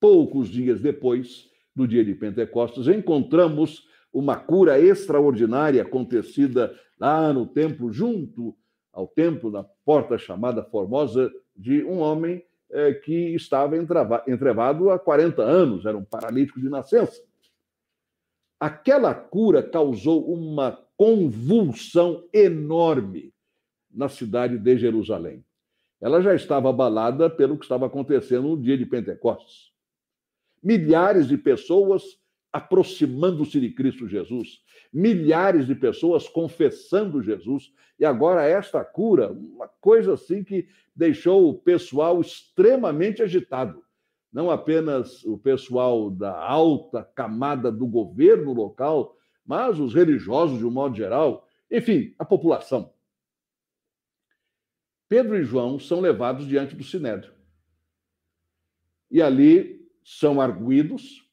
poucos 0.00 0.48
dias 0.48 0.80
depois 0.80 1.48
do 1.74 1.86
dia 1.86 2.04
de 2.04 2.14
Pentecostes, 2.14 2.88
encontramos 2.88 3.88
uma 4.12 4.36
cura 4.36 4.78
extraordinária 4.80 5.82
acontecida 5.82 6.74
lá 6.98 7.32
no 7.32 7.46
templo, 7.46 7.92
junto 7.92 8.56
ao 8.92 9.06
templo, 9.06 9.50
na 9.50 9.64
porta 9.84 10.18
chamada 10.18 10.64
Formosa, 10.64 11.30
de 11.54 11.84
um 11.84 12.00
homem 12.00 12.44
eh, 12.70 12.94
que 12.94 13.34
estava 13.34 13.76
entrevado 14.26 14.90
há 14.90 14.98
40 14.98 15.42
anos, 15.42 15.86
era 15.86 15.96
um 15.96 16.04
paralítico 16.04 16.60
de 16.60 16.68
nascença. 16.68 17.22
Aquela 18.58 19.14
cura 19.14 19.62
causou 19.62 20.30
uma 20.32 20.78
convulsão 20.96 22.28
enorme 22.32 23.32
na 23.90 24.08
cidade 24.08 24.58
de 24.58 24.76
Jerusalém. 24.76 25.44
Ela 26.00 26.20
já 26.20 26.34
estava 26.34 26.70
abalada 26.70 27.28
pelo 27.28 27.56
que 27.56 27.64
estava 27.64 27.86
acontecendo 27.86 28.48
no 28.48 28.60
dia 28.60 28.76
de 28.76 28.86
Pentecostes. 28.86 29.70
Milhares 30.62 31.26
de 31.26 31.38
pessoas 31.38 32.02
aproximando-se 32.52 33.60
de 33.60 33.70
Cristo 33.70 34.08
Jesus, 34.08 34.62
milhares 34.92 35.66
de 35.66 35.74
pessoas 35.74 36.28
confessando 36.28 37.22
Jesus, 37.22 37.72
e 37.98 38.04
agora 38.04 38.46
esta 38.46 38.84
cura, 38.84 39.30
uma 39.30 39.68
coisa 39.68 40.14
assim 40.14 40.42
que 40.42 40.68
deixou 40.94 41.48
o 41.48 41.54
pessoal 41.54 42.20
extremamente 42.20 43.22
agitado. 43.22 43.82
Não 44.32 44.50
apenas 44.50 45.24
o 45.24 45.36
pessoal 45.36 46.10
da 46.10 46.36
alta 46.36 47.02
camada 47.02 47.70
do 47.70 47.86
governo 47.86 48.52
local, 48.52 49.16
mas 49.44 49.78
os 49.80 49.94
religiosos 49.94 50.58
de 50.58 50.64
um 50.64 50.70
modo 50.70 50.96
geral, 50.96 51.48
enfim, 51.70 52.14
a 52.18 52.24
população. 52.24 52.92
Pedro 55.08 55.36
e 55.36 55.42
João 55.42 55.78
são 55.78 56.00
levados 56.00 56.46
diante 56.46 56.76
do 56.76 56.84
sinédrio. 56.84 57.34
E 59.10 59.20
ali 59.20 59.90
são 60.04 60.40
arguídos, 60.40 61.28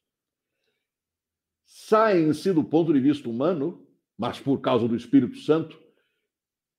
saem-se 1.87 2.51
do 2.51 2.65
ponto 2.65 2.91
de 2.91 2.99
vista 2.99 3.29
humano, 3.29 3.81
mas 4.17 4.39
por 4.39 4.59
causa 4.59 4.89
do 4.89 4.95
Espírito 4.95 5.37
Santo, 5.37 5.79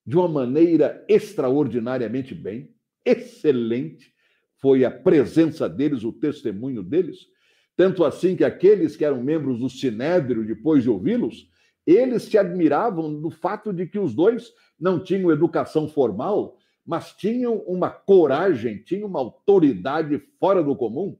de 0.06 0.16
uma 0.18 0.28
maneira 0.28 1.02
extraordinariamente 1.08 2.34
bem, 2.34 2.74
excelente, 3.06 4.12
foi 4.60 4.84
a 4.84 4.90
presença 4.90 5.66
deles, 5.66 6.04
o 6.04 6.12
testemunho 6.12 6.82
deles, 6.82 7.20
tanto 7.74 8.04
assim 8.04 8.36
que 8.36 8.44
aqueles 8.44 8.96
que 8.96 9.04
eram 9.04 9.22
membros 9.22 9.60
do 9.60 9.70
Sinédrio, 9.70 10.44
depois 10.44 10.82
de 10.82 10.90
ouvi-los, 10.90 11.48
Eles 11.88 12.24
se 12.24 12.36
admiravam 12.36 13.18
do 13.18 13.30
fato 13.30 13.72
de 13.72 13.86
que 13.86 13.98
os 13.98 14.14
dois 14.14 14.52
não 14.78 15.02
tinham 15.02 15.32
educação 15.32 15.88
formal, 15.88 16.58
mas 16.84 17.12
tinham 17.12 17.60
uma 17.66 17.88
coragem, 17.88 18.82
tinham 18.82 19.08
uma 19.08 19.20
autoridade 19.20 20.18
fora 20.38 20.62
do 20.62 20.76
comum. 20.76 21.16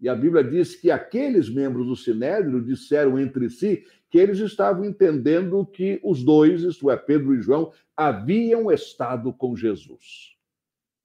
E 0.00 0.08
a 0.08 0.14
Bíblia 0.14 0.42
diz 0.42 0.74
que 0.74 0.90
aqueles 0.90 1.48
membros 1.48 1.86
do 1.86 1.96
Sinédrio 1.96 2.62
disseram 2.62 3.18
entre 3.18 3.48
si 3.48 3.84
que 4.10 4.18
eles 4.18 4.38
estavam 4.38 4.84
entendendo 4.84 5.66
que 5.66 6.00
os 6.04 6.22
dois, 6.22 6.62
isto 6.62 6.90
é, 6.90 6.96
Pedro 6.96 7.34
e 7.34 7.42
João, 7.42 7.72
haviam 7.96 8.70
estado 8.70 9.32
com 9.32 9.56
Jesus. 9.56 10.34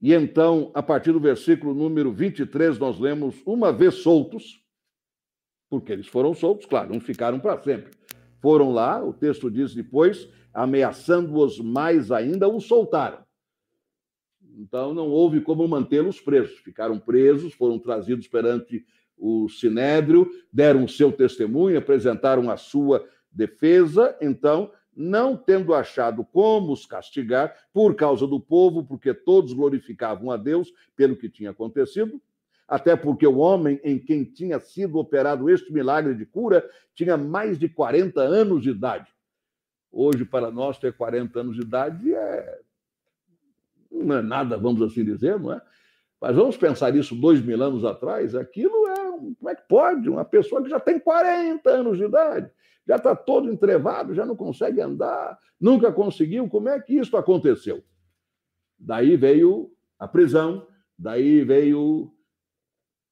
E 0.02 0.14
então, 0.14 0.72
a 0.74 0.82
partir 0.82 1.12
do 1.12 1.20
versículo 1.20 1.74
número 1.74 2.12
23, 2.12 2.78
nós 2.78 3.00
lemos: 3.00 3.36
Uma 3.46 3.74
vez 3.74 3.96
soltos, 3.96 4.64
porque 5.70 5.92
eles 5.92 6.08
foram 6.08 6.34
soltos, 6.34 6.66
claro, 6.66 6.94
não 6.94 7.00
ficaram 7.00 7.40
para 7.40 7.62
sempre. 7.62 7.92
Foram 8.42 8.72
lá, 8.72 9.04
o 9.04 9.14
texto 9.14 9.52
diz 9.52 9.74
depois, 9.74 10.30
ameaçando-os 10.54 11.60
mais 11.60 12.12
ainda, 12.12 12.48
os 12.48 12.66
soltaram. 12.66 13.24
Então, 14.58 14.94
não 14.94 15.08
houve 15.08 15.42
como 15.42 15.68
mantê-los 15.68 16.20
presos. 16.20 16.58
Ficaram 16.60 17.00
presos, 17.00 17.54
foram 17.54 17.80
trazidos 17.80 18.28
perante 18.28 18.86
o 19.18 19.50
sinédrio, 19.50 20.30
deram 20.52 20.86
o 20.86 20.90
seu 20.90 21.12
testemunho, 21.12 21.78
apresentaram 21.78 22.50
a 22.50 22.58
sua 22.58 23.06
defesa. 23.32 24.18
Então, 24.22 24.72
não 24.96 25.38
tendo 25.38 25.74
achado 25.74 26.26
como 26.26 26.74
os 26.74 26.86
castigar 26.86 27.56
por 27.74 27.96
causa 27.96 28.28
do 28.28 28.40
povo, 28.40 28.84
porque 28.84 29.14
todos 29.14 29.54
glorificavam 29.54 30.32
a 30.32 30.38
Deus 30.38 30.74
pelo 30.96 31.16
que 31.16 31.30
tinha 31.30 31.52
acontecido, 31.52 32.22
até 32.68 32.96
porque 32.96 33.26
o 33.26 33.38
homem 33.38 33.80
em 33.84 33.98
quem 33.98 34.24
tinha 34.24 34.60
sido 34.60 34.98
operado 34.98 35.50
este 35.50 35.72
milagre 35.72 36.14
de 36.14 36.26
cura 36.26 36.68
tinha 36.94 37.18
mais 37.18 37.58
de 37.58 37.70
40 37.70 38.22
anos 38.22 38.62
de 38.62 38.72
idade. 38.72 39.10
Hoje, 39.92 40.24
para 40.24 40.52
nós, 40.52 40.78
ter 40.78 40.94
40 40.94 41.40
anos 41.40 41.56
de 41.56 41.62
idade 41.62 42.14
é... 42.14 42.60
não 43.92 44.18
é 44.18 44.22
nada, 44.22 44.58
vamos 44.58 44.82
assim 44.82 45.04
dizer, 45.04 45.40
não 45.40 45.54
é? 45.54 45.62
Mas 46.22 46.36
vamos 46.36 46.58
pensar 46.58 46.96
isso 46.96 47.16
dois 47.16 47.42
mil 47.42 47.62
anos 47.64 47.86
atrás, 47.86 48.36
aquilo 48.36 48.88
é. 48.88 49.10
Como 49.38 49.50
é 49.50 49.56
que 49.56 49.68
pode? 49.68 50.10
Uma 50.10 50.26
pessoa 50.26 50.62
que 50.64 50.70
já 50.70 50.80
tem 50.80 51.00
40 51.00 51.70
anos 51.70 51.98
de 51.98 52.06
idade 52.06 52.52
já 52.90 52.96
está 52.96 53.16
todo 53.16 53.52
entrevado, 53.52 54.16
já 54.16 54.26
não 54.26 54.36
consegue 54.36 54.82
andar, 54.82 55.38
nunca 55.62 55.92
conseguiu. 55.92 56.50
Como 56.50 56.70
é 56.70 56.80
que 56.80 56.96
isso 56.98 57.16
aconteceu? 57.16 57.84
Daí 58.80 59.16
veio 59.16 59.72
a 60.00 60.08
prisão, 60.08 60.66
daí 60.98 61.44
veio 61.44 62.12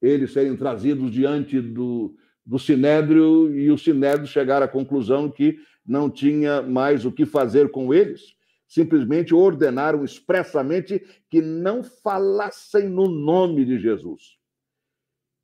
eles 0.02 0.34
serem 0.34 0.58
trazidos 0.58 1.12
diante 1.12 1.62
do, 1.62 2.16
do 2.44 2.58
Sinédrio 2.58 3.56
e 3.56 3.70
o 3.70 3.78
Sinédrio 3.78 4.26
chegar 4.26 4.64
à 4.64 4.68
conclusão 4.68 5.30
que 5.30 5.60
não 5.86 6.10
tinha 6.10 6.64
mais 6.64 7.06
o 7.06 7.12
que 7.12 7.28
fazer 7.28 7.70
com 7.70 7.94
eles. 7.94 8.36
Simplesmente 8.68 9.34
ordenaram 9.34 10.04
expressamente 10.04 11.02
que 11.30 11.42
não 11.42 11.84
falassem 11.84 12.90
no 12.90 13.08
nome 13.08 13.64
de 13.64 13.80
Jesus. 13.80 14.38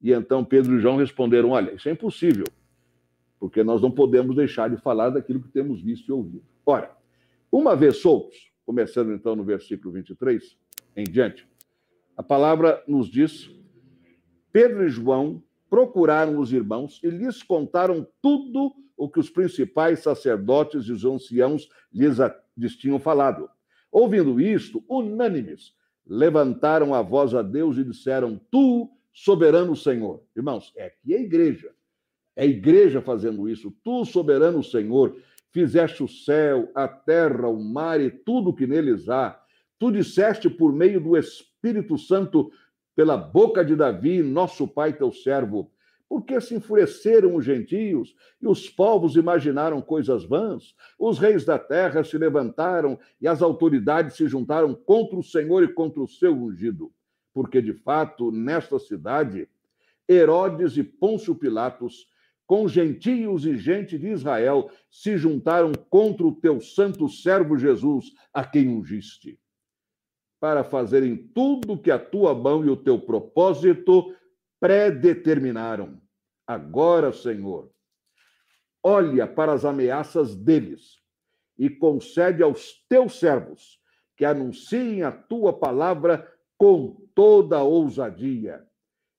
E 0.01 0.11
então 0.11 0.43
Pedro 0.43 0.77
e 0.77 0.79
João 0.79 0.97
responderam: 0.97 1.51
Olha, 1.51 1.73
isso 1.73 1.87
é 1.87 1.93
impossível 1.93 2.45
porque 3.43 3.61
nós 3.61 3.81
não 3.81 3.91
podemos 3.91 4.37
deixar 4.37 4.69
de 4.69 4.77
falar 4.77 5.09
daquilo 5.09 5.41
que 5.41 5.49
temos 5.49 5.81
visto 5.81 6.07
e 6.07 6.11
ouvido. 6.13 6.45
Ora, 6.65 6.95
uma 7.51 7.75
vez 7.75 7.97
soltos, 7.97 8.49
começando 8.65 9.11
então 9.11 9.35
no 9.35 9.43
versículo 9.43 9.93
23 9.93 10.57
em 10.95 11.03
diante, 11.03 11.45
a 12.15 12.23
palavra 12.23 12.81
nos 12.87 13.11
diz: 13.11 13.53
Pedro 14.49 14.85
e 14.85 14.89
João 14.89 15.43
procuraram 15.69 16.39
os 16.39 16.53
irmãos 16.53 17.01
e 17.03 17.09
lhes 17.09 17.43
contaram 17.43 18.07
tudo 18.21 18.73
o 18.95 19.09
que 19.09 19.19
os 19.19 19.29
principais 19.29 19.99
sacerdotes 19.99 20.85
e 20.85 20.93
os 20.93 21.03
anciãos 21.03 21.67
lhes, 21.91 22.19
lhes 22.57 22.75
tinham 22.75 22.99
falado. 22.99 23.49
Ouvindo 23.91 24.39
isto, 24.39 24.83
unânimes, 24.89 25.73
levantaram 26.05 26.93
a 26.93 27.01
voz 27.01 27.33
a 27.33 27.41
Deus 27.41 27.77
e 27.77 27.83
disseram: 27.83 28.39
Tu, 28.51 28.89
soberano 29.13 29.75
Senhor. 29.75 30.23
Irmãos, 30.35 30.71
é 30.75 30.85
aqui 30.87 31.15
a 31.15 31.19
igreja 31.19 31.73
é 32.35 32.43
a 32.43 32.45
igreja 32.45 33.01
fazendo 33.01 33.47
isso. 33.47 33.73
Tu, 33.83 34.05
soberano 34.05 34.63
Senhor, 34.63 35.15
fizeste 35.51 36.03
o 36.03 36.07
céu, 36.07 36.69
a 36.73 36.87
terra, 36.87 37.47
o 37.47 37.61
mar 37.63 38.01
e 38.01 38.09
tudo 38.09 38.53
que 38.53 38.67
neles 38.67 39.07
há. 39.09 39.39
Tu 39.79 39.91
disseste 39.91 40.49
por 40.49 40.73
meio 40.73 40.99
do 40.99 41.17
Espírito 41.17 41.97
Santo, 41.97 42.51
pela 42.95 43.17
boca 43.17 43.63
de 43.63 43.75
Davi, 43.75 44.21
nosso 44.21 44.67
pai, 44.67 44.93
teu 44.93 45.11
servo. 45.11 45.71
Porque 46.13 46.39
se 46.39 46.53
enfureceram 46.53 47.35
os 47.35 47.43
gentios 47.43 48.15
e 48.39 48.47
os 48.47 48.69
povos 48.69 49.15
imaginaram 49.15 49.81
coisas 49.81 50.23
vãs? 50.23 50.75
Os 50.99 51.17
reis 51.17 51.43
da 51.43 51.57
terra 51.57 52.03
se 52.03 52.15
levantaram 52.19 52.99
e 53.19 53.27
as 53.27 53.41
autoridades 53.41 54.15
se 54.15 54.27
juntaram 54.27 54.75
contra 54.75 55.17
o 55.17 55.23
Senhor 55.23 55.63
e 55.63 55.73
contra 55.73 56.03
o 56.03 56.07
seu 56.07 56.31
ungido. 56.31 56.93
Porque, 57.33 57.59
de 57.63 57.73
fato, 57.73 58.31
nesta 58.31 58.77
cidade, 58.77 59.49
Herodes 60.07 60.77
e 60.77 60.83
Pôncio 60.83 61.33
Pilatos 61.33 62.07
com 62.45 62.67
gentios 62.67 63.47
e 63.47 63.57
gente 63.57 63.97
de 63.97 64.09
Israel, 64.09 64.69
se 64.91 65.17
juntaram 65.17 65.71
contra 65.89 66.27
o 66.27 66.35
teu 66.35 66.61
santo 66.61 67.09
servo 67.09 67.57
Jesus, 67.57 68.11
a 68.31 68.45
quem 68.45 68.67
ungiste, 68.67 69.39
para 70.39 70.63
fazerem 70.63 71.17
tudo 71.17 71.75
que 71.75 71.89
a 71.89 71.97
tua 71.97 72.35
mão 72.35 72.63
e 72.63 72.69
o 72.69 72.77
teu 72.77 72.99
propósito 72.99 74.13
predeterminaram. 74.59 76.02
Agora, 76.53 77.11
Senhor, 77.11 77.71
olha 78.83 79.25
para 79.25 79.53
as 79.53 79.65
ameaças 79.65 80.35
deles 80.35 80.99
e 81.57 81.67
concede 81.67 82.43
aos 82.43 82.85
teus 82.87 83.17
servos 83.17 83.79
que 84.15 84.23
anunciem 84.23 85.01
a 85.01 85.11
tua 85.11 85.51
palavra 85.51 86.31
com 86.55 86.95
toda 87.15 87.57
a 87.57 87.63
ousadia 87.63 88.63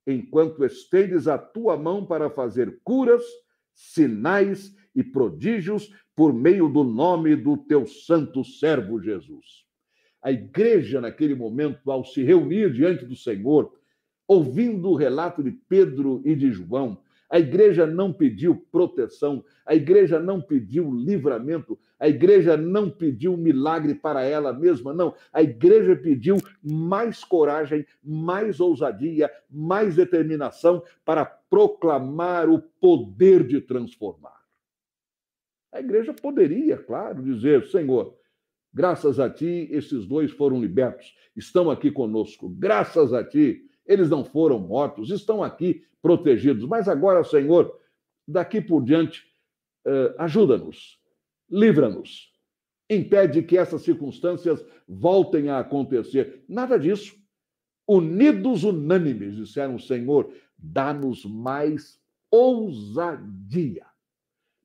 enquanto 0.06 0.64
estendes 0.64 1.26
a 1.26 1.36
tua 1.36 1.76
mão 1.76 2.06
para 2.06 2.30
fazer 2.30 2.78
curas, 2.84 3.24
sinais 3.72 4.72
e 4.94 5.02
prodígios 5.02 5.92
por 6.14 6.32
meio 6.32 6.68
do 6.68 6.84
nome 6.84 7.34
do 7.34 7.56
teu 7.56 7.84
santo 7.84 8.44
servo 8.44 9.02
Jesus. 9.02 9.64
A 10.22 10.30
igreja, 10.30 11.00
naquele 11.00 11.34
momento, 11.34 11.90
ao 11.90 12.04
se 12.04 12.22
reunir 12.22 12.72
diante 12.72 13.04
do 13.04 13.16
Senhor, 13.16 13.72
ouvindo 14.28 14.90
o 14.90 14.94
relato 14.94 15.42
de 15.42 15.50
Pedro 15.50 16.22
e 16.24 16.36
de 16.36 16.52
João, 16.52 17.02
a 17.30 17.38
igreja 17.38 17.86
não 17.86 18.12
pediu 18.12 18.54
proteção, 18.70 19.44
a 19.64 19.74
igreja 19.74 20.20
não 20.20 20.40
pediu 20.40 20.92
livramento, 20.92 21.78
a 21.98 22.08
igreja 22.08 22.56
não 22.56 22.90
pediu 22.90 23.36
milagre 23.36 23.94
para 23.94 24.22
ela 24.22 24.52
mesma, 24.52 24.92
não. 24.92 25.14
A 25.32 25.42
igreja 25.42 25.96
pediu 25.96 26.36
mais 26.62 27.24
coragem, 27.24 27.86
mais 28.02 28.60
ousadia, 28.60 29.30
mais 29.50 29.96
determinação 29.96 30.82
para 31.04 31.24
proclamar 31.24 32.48
o 32.48 32.60
poder 32.60 33.46
de 33.46 33.60
transformar. 33.60 34.42
A 35.72 35.80
igreja 35.80 36.12
poderia, 36.12 36.76
claro, 36.76 37.22
dizer: 37.22 37.66
Senhor, 37.66 38.14
graças 38.72 39.18
a 39.18 39.28
ti, 39.30 39.68
esses 39.70 40.06
dois 40.06 40.30
foram 40.30 40.60
libertos, 40.60 41.14
estão 41.34 41.70
aqui 41.70 41.90
conosco, 41.90 42.48
graças 42.48 43.12
a 43.12 43.24
ti 43.24 43.68
eles 43.86 44.10
não 44.10 44.24
foram 44.24 44.58
mortos, 44.58 45.10
estão 45.10 45.42
aqui 45.42 45.84
protegidos. 46.00 46.64
Mas 46.66 46.88
agora, 46.88 47.22
Senhor, 47.24 47.78
daqui 48.26 48.60
por 48.60 48.82
diante, 48.82 49.22
uh, 49.86 50.14
ajuda-nos, 50.18 50.98
livra-nos, 51.50 52.32
impede 52.88 53.42
que 53.42 53.56
essas 53.56 53.82
circunstâncias 53.82 54.64
voltem 54.88 55.48
a 55.48 55.58
acontecer. 55.58 56.44
Nada 56.48 56.78
disso. 56.78 57.14
Unidos, 57.86 58.64
unânimes, 58.64 59.36
disseram: 59.36 59.78
Senhor, 59.78 60.32
dá-nos 60.56 61.24
mais 61.24 62.00
ousadia 62.30 63.86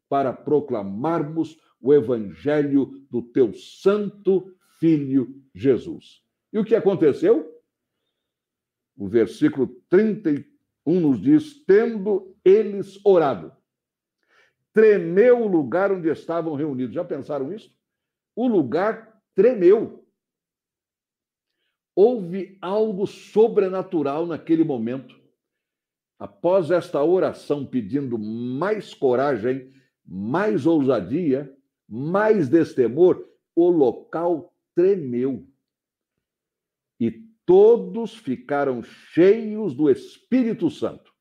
para 0.08 0.34
proclamarmos 0.34 1.60
o 1.82 1.94
evangelho 1.94 3.06
do 3.10 3.22
teu 3.22 3.54
santo 3.54 4.54
filho 4.80 5.42
Jesus. 5.54 6.22
E 6.52 6.60
o 6.60 6.66
que 6.66 6.76
aconteceu? 6.76 7.59
O 9.00 9.08
versículo 9.08 9.68
31 9.90 11.00
nos 11.00 11.22
diz: 11.22 11.64
tendo 11.66 12.36
eles 12.44 13.00
orado, 13.06 13.54
tremeu 14.74 15.42
o 15.42 15.48
lugar 15.48 15.90
onde 15.90 16.10
estavam 16.10 16.54
reunidos. 16.54 16.94
Já 16.94 17.06
pensaram 17.06 17.54
isso? 17.54 17.74
O 18.36 18.46
lugar 18.46 19.22
tremeu. 19.34 20.06
Houve 21.96 22.58
algo 22.62 23.08
sobrenatural 23.08 24.26
naquele 24.26 24.66
momento. 24.66 25.18
Após 26.18 26.70
esta 26.70 27.02
oração 27.02 27.66
pedindo 27.66 28.18
mais 28.18 28.94
coragem, 28.94 29.74
mais 30.06 30.66
ousadia, 30.66 31.54
mais 31.88 32.50
destemor, 32.50 33.26
o 33.56 33.70
local 33.70 34.54
tremeu. 34.76 35.49
Todos 37.50 38.16
ficaram 38.16 38.84
cheios 38.84 39.74
do 39.74 39.90
Espírito 39.90 40.70
Santo 40.70 41.12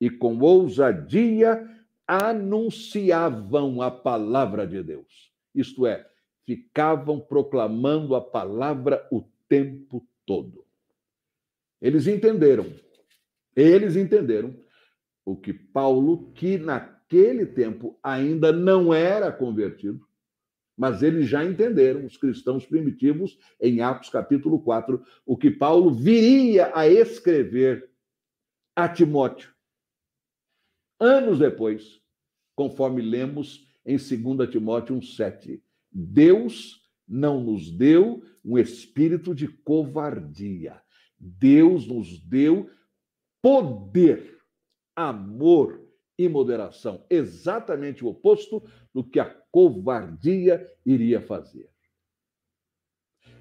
e 0.00 0.08
com 0.08 0.38
ousadia 0.38 1.68
anunciavam 2.06 3.82
a 3.82 3.90
palavra 3.90 4.66
de 4.66 4.82
Deus. 4.82 5.30
Isto 5.54 5.86
é, 5.86 6.08
ficavam 6.46 7.20
proclamando 7.20 8.14
a 8.14 8.22
palavra 8.22 9.06
o 9.12 9.22
tempo 9.46 10.02
todo. 10.24 10.64
Eles 11.78 12.06
entenderam, 12.06 12.64
eles 13.54 13.96
entenderam 13.96 14.56
o 15.26 15.36
que 15.36 15.52
Paulo, 15.52 16.32
que 16.32 16.56
naquele 16.56 17.44
tempo 17.44 17.98
ainda 18.02 18.50
não 18.50 18.94
era 18.94 19.30
convertido, 19.30 20.08
mas 20.80 21.02
eles 21.02 21.28
já 21.28 21.44
entenderam, 21.44 22.06
os 22.06 22.16
cristãos 22.16 22.64
primitivos, 22.64 23.38
em 23.60 23.82
Atos 23.82 24.08
capítulo 24.08 24.62
4, 24.62 25.04
o 25.26 25.36
que 25.36 25.50
Paulo 25.50 25.92
viria 25.92 26.72
a 26.74 26.88
escrever 26.88 27.90
a 28.74 28.88
Timóteo. 28.88 29.52
Anos 30.98 31.38
depois, 31.38 32.00
conforme 32.56 33.02
lemos 33.02 33.68
em 33.84 33.98
2 33.98 34.48
Timóteo 34.50 34.96
1,7. 34.96 35.60
Deus 35.92 36.80
não 37.06 37.44
nos 37.44 37.70
deu 37.70 38.24
um 38.42 38.56
espírito 38.56 39.34
de 39.34 39.48
covardia. 39.48 40.80
Deus 41.18 41.86
nos 41.86 42.18
deu 42.20 42.70
poder, 43.42 44.38
amor 44.96 45.79
e 46.24 46.28
moderação. 46.28 47.02
Exatamente 47.08 48.04
o 48.04 48.08
oposto 48.08 48.62
do 48.92 49.02
que 49.02 49.18
a 49.18 49.24
covardia 49.50 50.66
iria 50.84 51.20
fazer. 51.20 51.68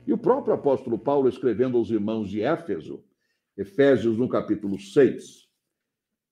E 0.08 0.14
o 0.14 0.18
próprio 0.18 0.54
apóstolo 0.54 0.98
Paulo, 0.98 1.28
escrevendo 1.28 1.78
aos 1.78 1.92
irmãos 1.92 2.30
de 2.30 2.42
Éfeso, 2.42 3.04
Efésios 3.58 4.18
no 4.18 4.30
capítulo 4.30 4.80
6, 4.80 5.50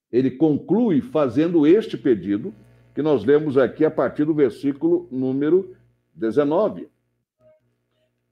ele 0.10 0.32
conclui 0.32 1.02
fazendo 1.02 1.68
este 1.68 1.98
pedido, 1.98 2.56
que 2.96 3.02
nós 3.02 3.26
lemos 3.26 3.58
aqui 3.58 3.84
a 3.84 3.92
partir 3.92 4.24
do 4.24 4.34
versículo 4.34 5.08
número 5.12 5.76
19. 6.14 6.90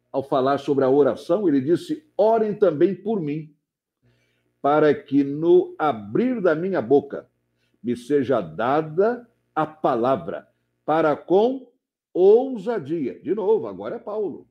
Ao 0.10 0.24
falar 0.24 0.58
sobre 0.60 0.86
a 0.86 0.90
oração, 0.90 1.50
ele 1.50 1.60
disse: 1.60 2.10
Orem 2.18 2.56
também 2.56 2.96
por 2.96 3.20
mim, 3.20 3.54
para 4.62 4.96
que 4.96 5.22
no 5.22 5.76
abrir 5.78 6.42
da 6.42 6.56
minha 6.56 6.82
boca 6.82 7.30
me 7.86 7.96
seja 7.96 8.42
dada 8.42 9.30
a 9.54 9.64
palavra, 9.64 10.48
para 10.84 11.16
com 11.16 11.72
ousadia. 12.12 13.20
De 13.20 13.36
novo, 13.36 13.68
agora 13.68 13.98
é 13.98 14.00
Paulo. 14.00 14.48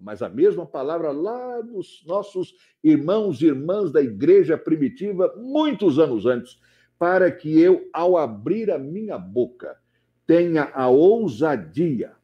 Mas 0.00 0.20
a 0.20 0.28
mesma 0.28 0.66
palavra 0.66 1.12
lá 1.12 1.60
dos 1.60 2.02
nossos 2.04 2.56
irmãos 2.82 3.40
e 3.40 3.46
irmãs 3.46 3.92
da 3.92 4.02
igreja 4.02 4.58
primitiva, 4.58 5.32
muitos 5.36 6.00
anos 6.00 6.26
antes, 6.26 6.60
para 6.98 7.30
que 7.30 7.56
eu, 7.60 7.88
ao 7.92 8.18
abrir 8.18 8.68
a 8.68 8.80
minha 8.80 9.16
boca, 9.16 9.78
tenha 10.26 10.64
a 10.74 10.88
ousadia 10.88 12.16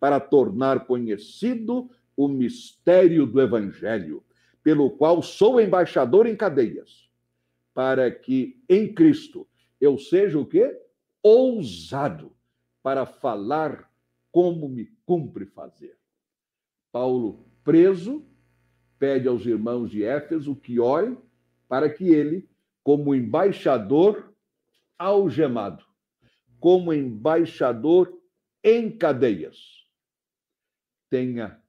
para 0.00 0.18
tornar 0.18 0.84
conhecido 0.84 1.88
o 2.16 2.26
mistério 2.26 3.24
do 3.24 3.40
Evangelho, 3.40 4.24
pelo 4.64 4.90
qual 4.90 5.22
sou 5.22 5.60
embaixador 5.60 6.26
em 6.26 6.34
cadeias, 6.34 7.08
para 7.72 8.10
que 8.10 8.60
em 8.68 8.92
Cristo 8.92 9.46
eu 9.80 9.98
seja 9.98 10.38
o 10.38 10.46
quê? 10.46 10.80
Ousado 11.22 12.34
para 12.82 13.04
falar 13.04 13.90
como 14.30 14.68
me 14.68 14.86
cumpre 15.04 15.46
fazer. 15.46 15.98
Paulo, 16.92 17.44
preso, 17.64 18.24
pede 18.98 19.28
aos 19.28 19.44
irmãos 19.44 19.90
de 19.90 20.02
Éfeso 20.04 20.54
que 20.54 20.78
orem 20.78 21.18
para 21.68 21.90
que 21.90 22.08
ele, 22.08 22.48
como 22.82 23.14
embaixador 23.14 24.34
algemado, 24.98 25.84
como 26.60 26.92
embaixador 26.92 28.20
em 28.62 28.90
cadeias, 28.96 29.86
tenha 31.10 31.60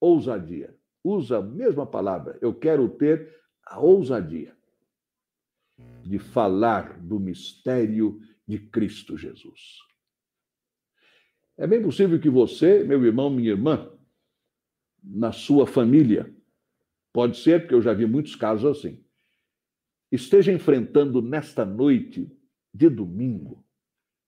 ousadia. 0.00 0.76
Usa 1.04 1.38
a 1.38 1.42
mesma 1.42 1.86
palavra. 1.86 2.38
Eu 2.40 2.54
quero 2.54 2.88
ter 2.88 3.40
a 3.64 3.80
ousadia 3.80 4.56
de 6.02 6.18
falar 6.18 6.98
do 7.00 7.18
mistério 7.18 8.20
de 8.46 8.58
Cristo 8.58 9.16
Jesus. 9.16 9.78
É 11.56 11.66
bem 11.66 11.82
possível 11.82 12.18
que 12.18 12.30
você, 12.30 12.82
meu 12.82 13.04
irmão, 13.04 13.30
minha 13.30 13.50
irmã, 13.50 13.90
na 15.02 15.32
sua 15.32 15.66
família, 15.66 16.34
pode 17.12 17.36
ser, 17.38 17.60
porque 17.60 17.74
eu 17.74 17.82
já 17.82 17.92
vi 17.92 18.06
muitos 18.06 18.34
casos 18.34 18.78
assim, 18.78 19.04
esteja 20.10 20.52
enfrentando 20.52 21.20
nesta 21.20 21.64
noite 21.64 22.30
de 22.72 22.88
domingo, 22.88 23.64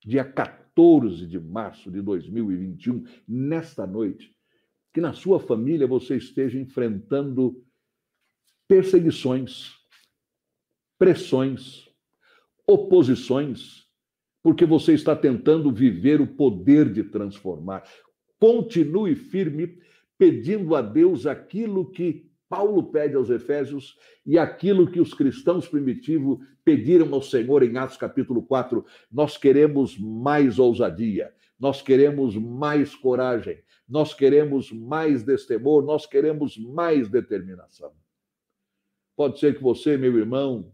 dia 0.05 0.25
14 0.25 1.27
de 1.27 1.39
março 1.39 1.91
de 1.91 2.03
2021, 2.03 3.05
nesta 3.27 3.87
noite, 3.87 4.35
que 4.93 5.01
na 5.01 5.13
sua 5.13 5.41
família 5.41 5.87
você 5.87 6.17
esteja 6.17 6.59
enfrentando 6.59 7.65
perseguições, 8.69 9.73
pressões, 10.99 11.89
oposições, 12.67 13.85
porque 14.43 14.65
você 14.65 14.93
está 14.93 15.17
tentando 15.17 15.73
viver 15.73 16.21
o 16.21 16.27
poder 16.27 16.93
de 16.93 17.05
transformar. 17.05 17.85
Continue 18.39 19.15
firme, 19.15 19.79
pedindo 20.19 20.75
a 20.75 20.83
Deus 20.83 21.27
aquilo 21.27 21.91
que 21.91 22.31
Paulo 22.49 22.85
pede 22.85 23.17
aos 23.17 23.31
Efésios 23.31 23.97
e 24.25 24.39
aquilo 24.39 24.91
que 24.91 25.01
os 25.01 25.15
cristãos 25.15 25.67
primitivos 25.67 26.39
pediram 26.65 27.13
ao 27.15 27.23
Senhor 27.23 27.63
em 27.63 27.77
Atos 27.77 27.97
capítulo 27.97 28.43
4. 28.43 28.85
Nós 29.11 29.37
queremos 29.37 29.99
mais 29.99 30.59
ousadia, 30.59 31.33
nós 31.59 31.83
queremos 31.83 32.37
mais 32.37 32.95
coragem, 32.95 33.63
nós 33.89 34.15
queremos 34.15 34.71
mais 34.71 35.23
destemor, 35.23 35.85
nós 35.85 36.07
queremos 36.07 36.57
mais 36.59 37.09
determinação. 37.09 37.93
Pode 39.17 39.39
ser 39.39 39.57
que 39.57 39.63
você, 39.63 39.97
meu 39.97 40.17
irmão 40.19 40.73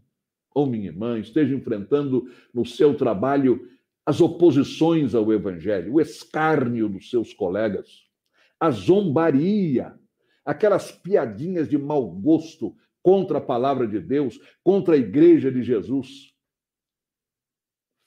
ou 0.53 0.65
minha 0.65 0.87
irmã, 0.87 1.19
esteja 1.19 1.55
enfrentando 1.55 2.29
no 2.53 2.65
seu 2.65 2.95
trabalho 2.95 3.69
as 4.05 4.19
oposições 4.19 5.13
ao 5.13 5.31
evangelho, 5.31 5.93
o 5.93 6.01
escárnio 6.01 6.89
dos 6.89 7.09
seus 7.09 7.33
colegas, 7.33 8.07
a 8.59 8.69
zombaria, 8.71 9.97
aquelas 10.43 10.91
piadinhas 10.91 11.69
de 11.69 11.77
mau 11.77 12.09
gosto 12.09 12.75
contra 13.01 13.37
a 13.37 13.41
palavra 13.41 13.87
de 13.87 13.99
Deus, 13.99 14.39
contra 14.63 14.95
a 14.95 14.97
igreja 14.97 15.51
de 15.51 15.63
Jesus. 15.63 16.33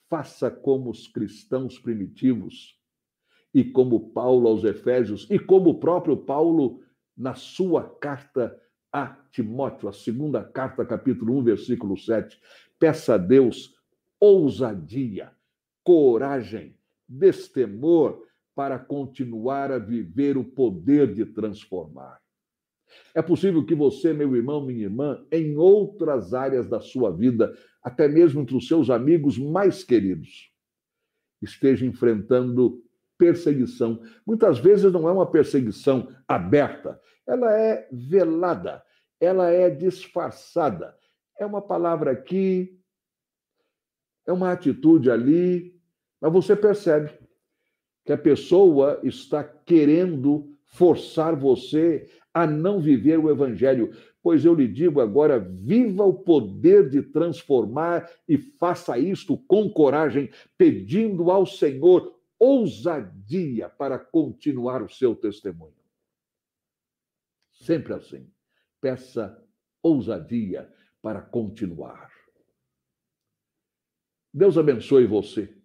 Faça 0.09 0.51
como 0.51 0.89
os 0.89 1.07
cristãos 1.07 1.79
primitivos 1.79 2.79
e 3.53 3.63
como 3.63 4.11
Paulo 4.11 4.47
aos 4.47 4.63
Efésios 4.63 5.27
e 5.29 5.39
como 5.39 5.71
o 5.71 5.79
próprio 5.79 6.17
Paulo 6.17 6.81
na 7.17 7.35
sua 7.35 7.83
carta 7.99 8.61
a 8.95 9.13
Timóteo, 9.29 9.89
a 9.89 9.91
segunda 9.91 10.41
carta, 10.41 10.85
capítulo 10.85 11.37
1, 11.39 11.43
versículo 11.43 11.97
7. 11.97 12.39
Peça 12.79 13.15
a 13.15 13.17
Deus 13.17 13.75
ousadia, 14.17 15.33
coragem, 15.83 16.77
destemor 17.05 18.23
para 18.55 18.79
continuar 18.79 19.69
a 19.69 19.77
viver 19.77 20.37
o 20.37 20.45
poder 20.45 21.13
de 21.13 21.25
transformar. 21.25 22.21
É 23.13 23.21
possível 23.21 23.65
que 23.65 23.75
você, 23.75 24.13
meu 24.13 24.33
irmão, 24.33 24.65
minha 24.65 24.83
irmã, 24.83 25.21
em 25.29 25.57
outras 25.57 26.33
áreas 26.33 26.65
da 26.69 26.79
sua 26.79 27.11
vida, 27.11 27.53
até 27.83 28.07
mesmo 28.07 28.39
entre 28.39 28.55
os 28.55 28.65
seus 28.65 28.89
amigos 28.89 29.37
mais 29.37 29.83
queridos, 29.83 30.49
esteja 31.41 31.85
enfrentando 31.85 32.81
perseguição. 33.17 34.01
Muitas 34.25 34.57
vezes 34.57 34.89
não 34.93 35.09
é 35.09 35.11
uma 35.11 35.29
perseguição 35.29 36.07
aberta, 36.25 36.97
ela 37.27 37.51
é 37.57 37.87
velada, 37.91 38.83
ela 39.19 39.49
é 39.49 39.69
disfarçada. 39.69 40.95
É 41.39 41.45
uma 41.45 41.61
palavra 41.61 42.11
aqui, 42.11 42.79
é 44.25 44.31
uma 44.31 44.51
atitude 44.51 45.09
ali, 45.11 45.79
mas 46.19 46.31
você 46.31 46.55
percebe 46.55 47.11
que 48.05 48.13
a 48.13 48.17
pessoa 48.17 48.99
está 49.03 49.43
querendo 49.43 50.55
forçar 50.63 51.35
você 51.35 52.09
a 52.33 52.45
não 52.45 52.79
viver 52.79 53.17
o 53.19 53.29
evangelho. 53.29 53.91
Pois 54.21 54.43
eu 54.43 54.53
lhe 54.53 54.67
digo 54.67 54.99
agora: 54.99 55.39
viva 55.39 56.03
o 56.03 56.13
poder 56.13 56.89
de 56.89 57.01
transformar 57.01 58.09
e 58.27 58.37
faça 58.37 58.97
isto 58.97 59.37
com 59.37 59.69
coragem, 59.69 60.29
pedindo 60.57 61.31
ao 61.31 61.45
Senhor 61.45 62.13
ousadia 62.37 63.69
para 63.69 63.97
continuar 63.97 64.81
o 64.81 64.89
seu 64.89 65.15
testemunho. 65.15 65.73
Sempre 67.51 67.93
assim. 67.93 68.29
Peça 68.85 69.43
ousadia 69.81 70.71
para 71.01 71.19
continuar. 71.19 72.07
Deus 74.31 74.59
abençoe 74.59 75.07
você. 75.07 75.57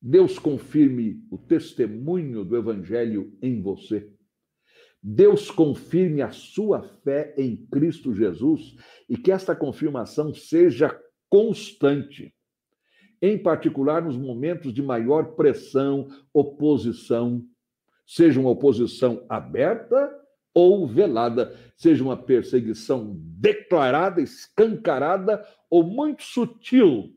Deus 0.00 0.38
confirme 0.38 1.22
o 1.30 1.36
testemunho 1.36 2.42
do 2.42 2.56
Evangelho 2.56 3.36
em 3.42 3.60
você. 3.60 4.10
Deus 5.02 5.50
confirme 5.50 6.22
a 6.22 6.30
sua 6.30 6.82
fé 7.04 7.34
em 7.36 7.66
Cristo 7.66 8.14
Jesus 8.14 8.74
e 9.06 9.18
que 9.18 9.30
esta 9.30 9.54
confirmação 9.54 10.32
seja 10.32 10.98
constante. 11.28 12.34
em 13.20 13.36
particular 13.36 14.02
nos 14.02 14.16
momentos 14.16 14.72
de 14.72 14.80
maior 14.82 15.34
pressão, 15.34 16.08
oposição, 16.32 17.46
seja 18.06 18.40
uma 18.40 18.48
oposição 18.48 19.26
aberta 19.28 20.23
ou 20.54 20.86
velada, 20.86 21.52
seja 21.76 22.04
uma 22.04 22.16
perseguição 22.16 23.14
declarada, 23.18 24.22
escancarada 24.22 25.44
ou 25.68 25.82
muito 25.82 26.22
sutil, 26.22 27.12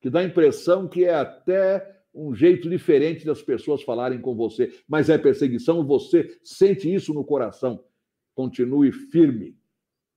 que 0.00 0.08
dá 0.08 0.20
a 0.20 0.24
impressão 0.24 0.88
que 0.88 1.04
é 1.04 1.14
até 1.14 2.00
um 2.14 2.34
jeito 2.34 2.68
diferente 2.68 3.24
das 3.24 3.42
pessoas 3.42 3.82
falarem 3.82 4.20
com 4.20 4.34
você, 4.34 4.72
mas 4.88 5.08
é 5.08 5.18
perseguição, 5.18 5.84
você 5.84 6.38
sente 6.42 6.92
isso 6.92 7.12
no 7.12 7.24
coração. 7.24 7.84
Continue 8.34 8.90
firme, 8.92 9.56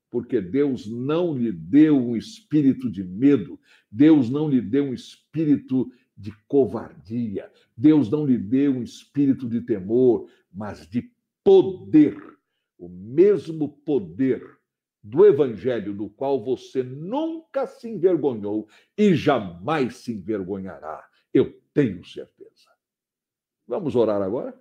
porque 0.10 0.40
Deus 0.40 0.88
não 0.88 1.36
lhe 1.36 1.52
deu 1.52 1.98
um 1.98 2.16
espírito 2.16 2.90
de 2.90 3.04
medo, 3.04 3.60
Deus 3.92 4.30
não 4.30 4.50
lhe 4.50 4.62
deu 4.62 4.86
um 4.86 4.94
espírito 4.94 5.92
de 6.16 6.32
covardia, 6.48 7.52
Deus 7.76 8.10
não 8.10 8.26
lhe 8.26 8.38
deu 8.38 8.74
um 8.74 8.84
espírito 8.84 9.50
de 9.50 9.62
temor, 9.62 10.28
mas 10.54 10.88
de 10.88 11.12
poder, 11.44 12.16
o 12.86 12.90
mesmo 12.90 13.70
poder 13.70 14.44
do 15.02 15.26
evangelho 15.26 15.94
do 15.94 16.10
qual 16.10 16.44
você 16.44 16.84
nunca 16.84 17.68
se 17.68 17.90
envergonhou 17.90 18.68
e 18.98 19.14
jamais 19.16 19.98
se 19.98 20.14
envergonhará. 20.14 21.06
Eu 21.34 21.54
tenho 21.74 22.04
certeza. 22.06 22.70
Vamos 23.68 23.96
orar 23.96 24.22
agora? 24.22 24.58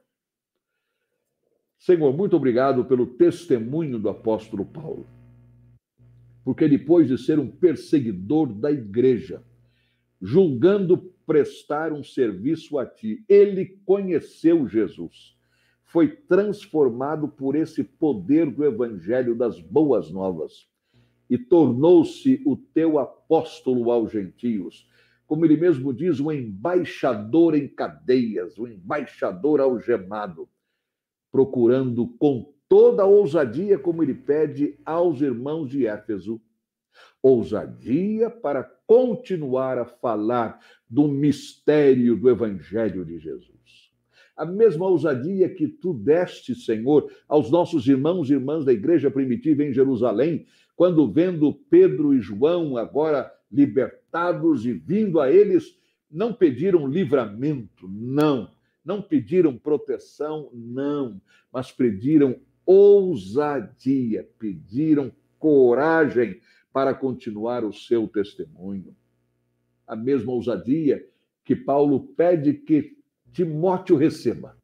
Senhor, 1.78 2.16
muito 2.16 2.36
obrigado 2.36 2.84
pelo 2.84 3.06
testemunho 3.06 3.98
do 3.98 4.08
apóstolo 4.08 4.64
Paulo. 4.64 5.06
Porque 6.44 6.68
depois 6.68 7.08
de 7.08 7.18
ser 7.18 7.38
um 7.38 7.50
perseguidor 7.50 8.52
da 8.52 8.70
igreja, 8.70 9.44
julgando 10.20 10.96
prestar 11.26 11.92
um 11.92 12.02
serviço 12.02 12.78
a 12.78 12.86
ti, 12.86 13.24
ele 13.28 13.80
conheceu 13.84 14.68
Jesus. 14.68 15.36
Foi 15.92 16.08
transformado 16.08 17.28
por 17.28 17.54
esse 17.54 17.84
poder 17.84 18.50
do 18.50 18.64
evangelho 18.64 19.36
das 19.36 19.60
boas 19.60 20.10
novas 20.10 20.66
e 21.28 21.36
tornou-se 21.36 22.42
o 22.46 22.56
teu 22.56 22.98
apóstolo 22.98 23.90
aos 23.90 24.10
gentios 24.10 24.88
como 25.32 25.46
ele 25.46 25.56
mesmo 25.56 25.94
diz, 25.94 26.20
um 26.20 26.30
embaixador 26.30 27.54
em 27.54 27.66
cadeias, 27.66 28.58
um 28.58 28.66
embaixador 28.66 29.62
algemado, 29.62 30.46
procurando 31.30 32.06
com 32.18 32.52
toda 32.68 33.02
a 33.02 33.06
ousadia, 33.06 33.78
como 33.78 34.02
ele 34.02 34.12
pede 34.12 34.78
aos 34.84 35.22
irmãos 35.22 35.70
de 35.70 35.86
Éfeso, 35.86 36.38
ousadia 37.22 38.28
para 38.28 38.62
continuar 38.86 39.78
a 39.78 39.86
falar 39.86 40.60
do 40.86 41.08
mistério 41.08 42.14
do 42.14 42.28
Evangelho 42.28 43.02
de 43.02 43.18
Jesus. 43.18 43.61
A 44.42 44.44
mesma 44.44 44.88
ousadia 44.88 45.48
que 45.48 45.68
tu 45.68 45.94
deste, 45.94 46.52
Senhor, 46.52 47.08
aos 47.28 47.48
nossos 47.48 47.86
irmãos 47.86 48.28
e 48.28 48.32
irmãs 48.32 48.64
da 48.64 48.72
igreja 48.72 49.08
primitiva 49.08 49.62
em 49.62 49.72
Jerusalém, 49.72 50.46
quando 50.74 51.08
vendo 51.08 51.54
Pedro 51.70 52.12
e 52.12 52.20
João 52.20 52.76
agora 52.76 53.32
libertados 53.52 54.66
e 54.66 54.72
vindo 54.72 55.20
a 55.20 55.30
eles, 55.30 55.78
não 56.10 56.32
pediram 56.32 56.88
livramento, 56.88 57.88
não. 57.88 58.50
Não 58.84 59.00
pediram 59.00 59.56
proteção, 59.56 60.50
não. 60.52 61.22
Mas 61.52 61.70
pediram 61.70 62.34
ousadia, 62.66 64.28
pediram 64.40 65.12
coragem 65.38 66.40
para 66.72 66.92
continuar 66.92 67.64
o 67.64 67.72
seu 67.72 68.08
testemunho. 68.08 68.92
A 69.86 69.94
mesma 69.94 70.32
ousadia 70.32 71.06
que 71.44 71.54
Paulo 71.54 72.08
pede 72.16 72.54
que 72.54 73.00
Timóteo 73.32 73.96
receba. 73.96 74.56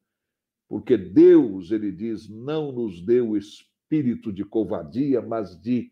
Porque 0.69 0.97
Deus, 0.97 1.71
ele 1.71 1.91
diz, 1.91 2.29
não 2.29 2.71
nos 2.71 3.01
deu 3.01 3.37
espírito 3.37 4.33
de 4.33 4.45
covardia, 4.45 5.23
mas 5.23 5.59
de 5.61 5.91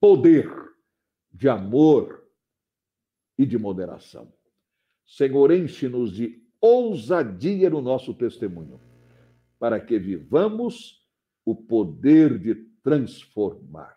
poder, 0.00 0.50
de 1.30 1.48
amor 1.48 2.26
e 3.38 3.44
de 3.44 3.58
moderação. 3.58 4.32
Senhor, 5.06 5.52
enche-nos 5.52 6.12
de 6.12 6.42
ousadia 6.60 7.68
no 7.68 7.82
nosso 7.82 8.14
testemunho, 8.14 8.80
para 9.58 9.78
que 9.78 9.98
vivamos 9.98 11.06
o 11.44 11.54
poder 11.54 12.38
de 12.38 12.54
transformar. 12.82 13.96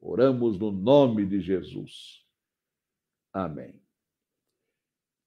Oramos 0.00 0.58
no 0.58 0.70
nome 0.70 1.26
de 1.26 1.40
Jesus. 1.40 2.24
Amém. 3.32 3.81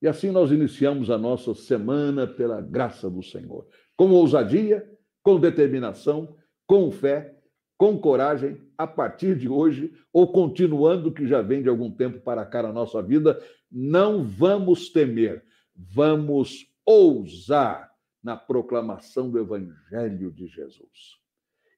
E 0.06 0.08
assim 0.08 0.30
nós 0.30 0.52
iniciamos 0.52 1.10
a 1.10 1.18
nossa 1.18 1.56
semana 1.56 2.28
pela 2.28 2.62
graça 2.62 3.10
do 3.10 3.24
Senhor, 3.24 3.68
com 3.98 4.12
ousadia, 4.12 4.88
com 5.24 5.40
determinação, 5.40 6.38
com 6.68 6.92
fé 6.92 7.36
com 7.76 7.98
coragem, 7.98 8.62
a 8.78 8.86
partir 8.86 9.36
de 9.36 9.50
hoje, 9.50 9.92
ou 10.14 10.32
continuando 10.32 11.12
que 11.12 11.26
já 11.26 11.42
vem 11.42 11.64
de 11.64 11.70
algum 11.70 11.90
tempo 11.92 12.20
para 12.20 12.46
cá 12.46 12.62
na 12.62 12.72
nossa 12.72 13.02
vida, 13.02 13.42
não 13.72 14.24
vamos 14.24 14.90
temer, 14.90 15.44
vamos 15.76 16.68
ousar 16.86 17.90
na 18.24 18.38
proclamação 18.38 19.30
do 19.30 19.40
Evangelho 19.40 20.32
de 20.32 20.46
Jesus. 20.46 21.18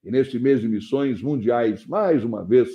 E 0.03 0.11
neste 0.11 0.38
mês 0.38 0.59
de 0.59 0.67
missões 0.67 1.21
mundiais, 1.21 1.86
mais 1.86 2.25
uma 2.25 2.43
vez, 2.43 2.69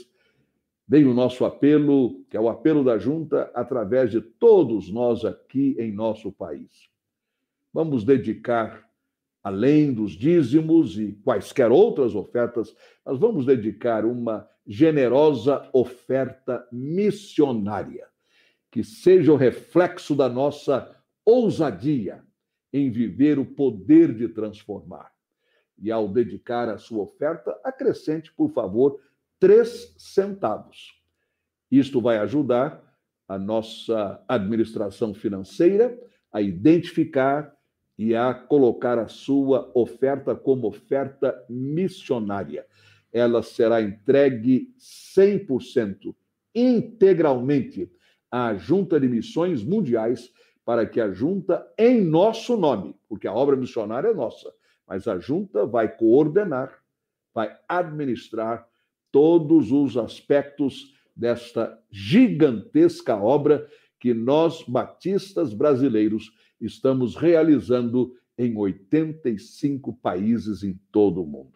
vem 0.92 1.06
o 1.06 1.14
nosso 1.14 1.46
apelo, 1.46 2.22
que 2.28 2.36
é 2.36 2.40
o 2.40 2.50
apelo 2.50 2.84
da 2.84 2.98
junta, 2.98 3.50
através 3.54 4.10
de 4.10 4.20
todos 4.20 4.90
nós 4.90 5.24
aqui 5.24 5.74
em 5.78 5.90
nosso 5.90 6.30
país. 6.30 6.90
Vamos 7.72 8.04
dedicar 8.04 8.86
além 9.42 9.94
dos 9.94 10.12
dízimos 10.12 10.98
e 10.98 11.14
quaisquer 11.24 11.72
outras 11.72 12.14
ofertas, 12.14 12.76
nós 13.06 13.18
vamos 13.18 13.46
dedicar 13.46 14.04
uma 14.04 14.46
generosa 14.66 15.66
oferta 15.72 16.68
missionária, 16.70 18.06
que 18.70 18.84
seja 18.84 19.32
o 19.32 19.36
reflexo 19.36 20.14
da 20.14 20.28
nossa 20.28 20.94
ousadia 21.24 22.22
em 22.70 22.90
viver 22.90 23.38
o 23.38 23.46
poder 23.46 24.14
de 24.14 24.28
transformar. 24.28 25.10
E 25.78 25.90
ao 25.90 26.06
dedicar 26.06 26.68
a 26.68 26.76
sua 26.76 27.02
oferta, 27.02 27.58
acrescente, 27.64 28.30
por 28.34 28.50
favor, 28.50 29.00
três 29.42 29.92
centavos. 29.98 30.94
Isto 31.68 32.00
vai 32.00 32.16
ajudar 32.18 32.80
a 33.26 33.36
nossa 33.36 34.22
administração 34.28 35.12
financeira 35.12 35.98
a 36.32 36.40
identificar 36.40 37.52
e 37.98 38.14
a 38.14 38.32
colocar 38.32 39.00
a 39.00 39.08
sua 39.08 39.68
oferta 39.74 40.36
como 40.36 40.68
oferta 40.68 41.44
missionária. 41.50 42.64
Ela 43.12 43.42
será 43.42 43.82
entregue 43.82 44.72
100%, 44.78 46.14
integralmente, 46.54 47.90
à 48.30 48.54
Junta 48.54 49.00
de 49.00 49.08
Missões 49.08 49.64
Mundiais, 49.64 50.32
para 50.64 50.86
que 50.86 51.00
a 51.00 51.10
Junta, 51.10 51.66
em 51.76 52.00
nosso 52.00 52.56
nome, 52.56 52.94
porque 53.08 53.26
a 53.26 53.34
obra 53.34 53.56
missionária 53.56 54.06
é 54.06 54.14
nossa, 54.14 54.54
mas 54.86 55.08
a 55.08 55.18
Junta 55.18 55.66
vai 55.66 55.88
coordenar, 55.96 56.72
vai 57.34 57.58
administrar 57.68 58.70
todos 59.12 59.70
os 59.70 59.96
aspectos 59.96 60.92
desta 61.14 61.78
gigantesca 61.90 63.14
obra 63.16 63.68
que 64.00 64.12
nós, 64.12 64.64
batistas 64.66 65.54
brasileiros, 65.54 66.32
estamos 66.60 67.14
realizando 67.14 68.16
em 68.36 68.56
85 68.56 69.92
países 69.92 70.64
em 70.64 70.76
todo 70.90 71.22
o 71.22 71.26
mundo. 71.26 71.52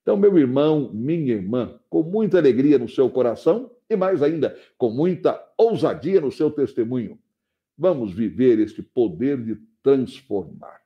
Então, 0.00 0.16
meu 0.16 0.38
irmão, 0.38 0.90
minha 0.92 1.34
irmã, 1.34 1.78
com 1.90 2.02
muita 2.02 2.38
alegria 2.38 2.78
no 2.78 2.88
seu 2.88 3.10
coração 3.10 3.70
e 3.88 3.96
mais 3.96 4.22
ainda, 4.22 4.56
com 4.78 4.90
muita 4.90 5.38
ousadia 5.58 6.20
no 6.20 6.30
seu 6.30 6.50
testemunho, 6.50 7.18
vamos 7.76 8.12
viver 8.12 8.58
este 8.58 8.82
poder 8.82 9.42
de 9.42 9.58
transformar. 9.82 10.80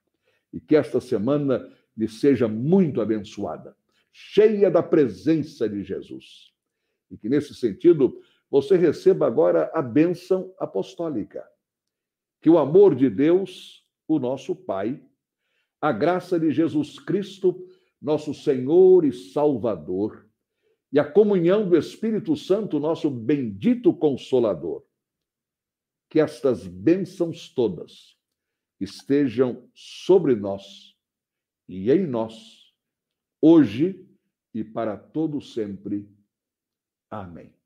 E 0.52 0.61
que 0.61 0.74
esta 0.74 1.00
semana 1.00 1.68
lhe 1.96 2.09
seja 2.09 2.48
muito 2.48 3.00
abençoada, 3.00 3.76
cheia 4.20 4.68
da 4.68 4.82
presença 4.82 5.68
de 5.68 5.84
Jesus. 5.84 6.52
E 7.08 7.16
que 7.16 7.28
nesse 7.28 7.54
sentido 7.54 8.20
você 8.50 8.76
receba 8.76 9.28
agora 9.28 9.70
a 9.72 9.80
bênção 9.80 10.52
apostólica 10.58 11.48
que 12.40 12.50
o 12.50 12.58
amor 12.58 12.94
de 12.94 13.08
Deus, 13.08 13.84
o 14.06 14.18
nosso 14.18 14.54
Pai, 14.54 15.00
a 15.80 15.92
graça 15.92 16.38
de 16.38 16.50
Jesus 16.50 16.98
Cristo, 16.98 17.68
nosso 18.00 18.34
Senhor 18.34 19.04
e 19.04 19.12
Salvador, 19.12 20.28
e 20.92 20.98
a 20.98 21.04
comunhão 21.04 21.68
do 21.68 21.76
Espírito 21.76 22.34
Santo, 22.36 22.80
nosso 22.80 23.10
bendito 23.10 23.92
Consolador, 23.92 24.84
que 26.08 26.18
estas 26.18 26.66
bênçãos 26.66 27.52
todas 27.52 28.16
estejam 28.80 29.68
sobre 29.74 30.34
nós 30.34 30.96
e 31.68 31.90
em 31.90 32.06
nós, 32.06 32.72
hoje 33.40 34.07
e 34.55 34.64
para 34.64 34.96
todo 34.96 35.40
sempre. 35.40 36.09
Amém. 37.11 37.57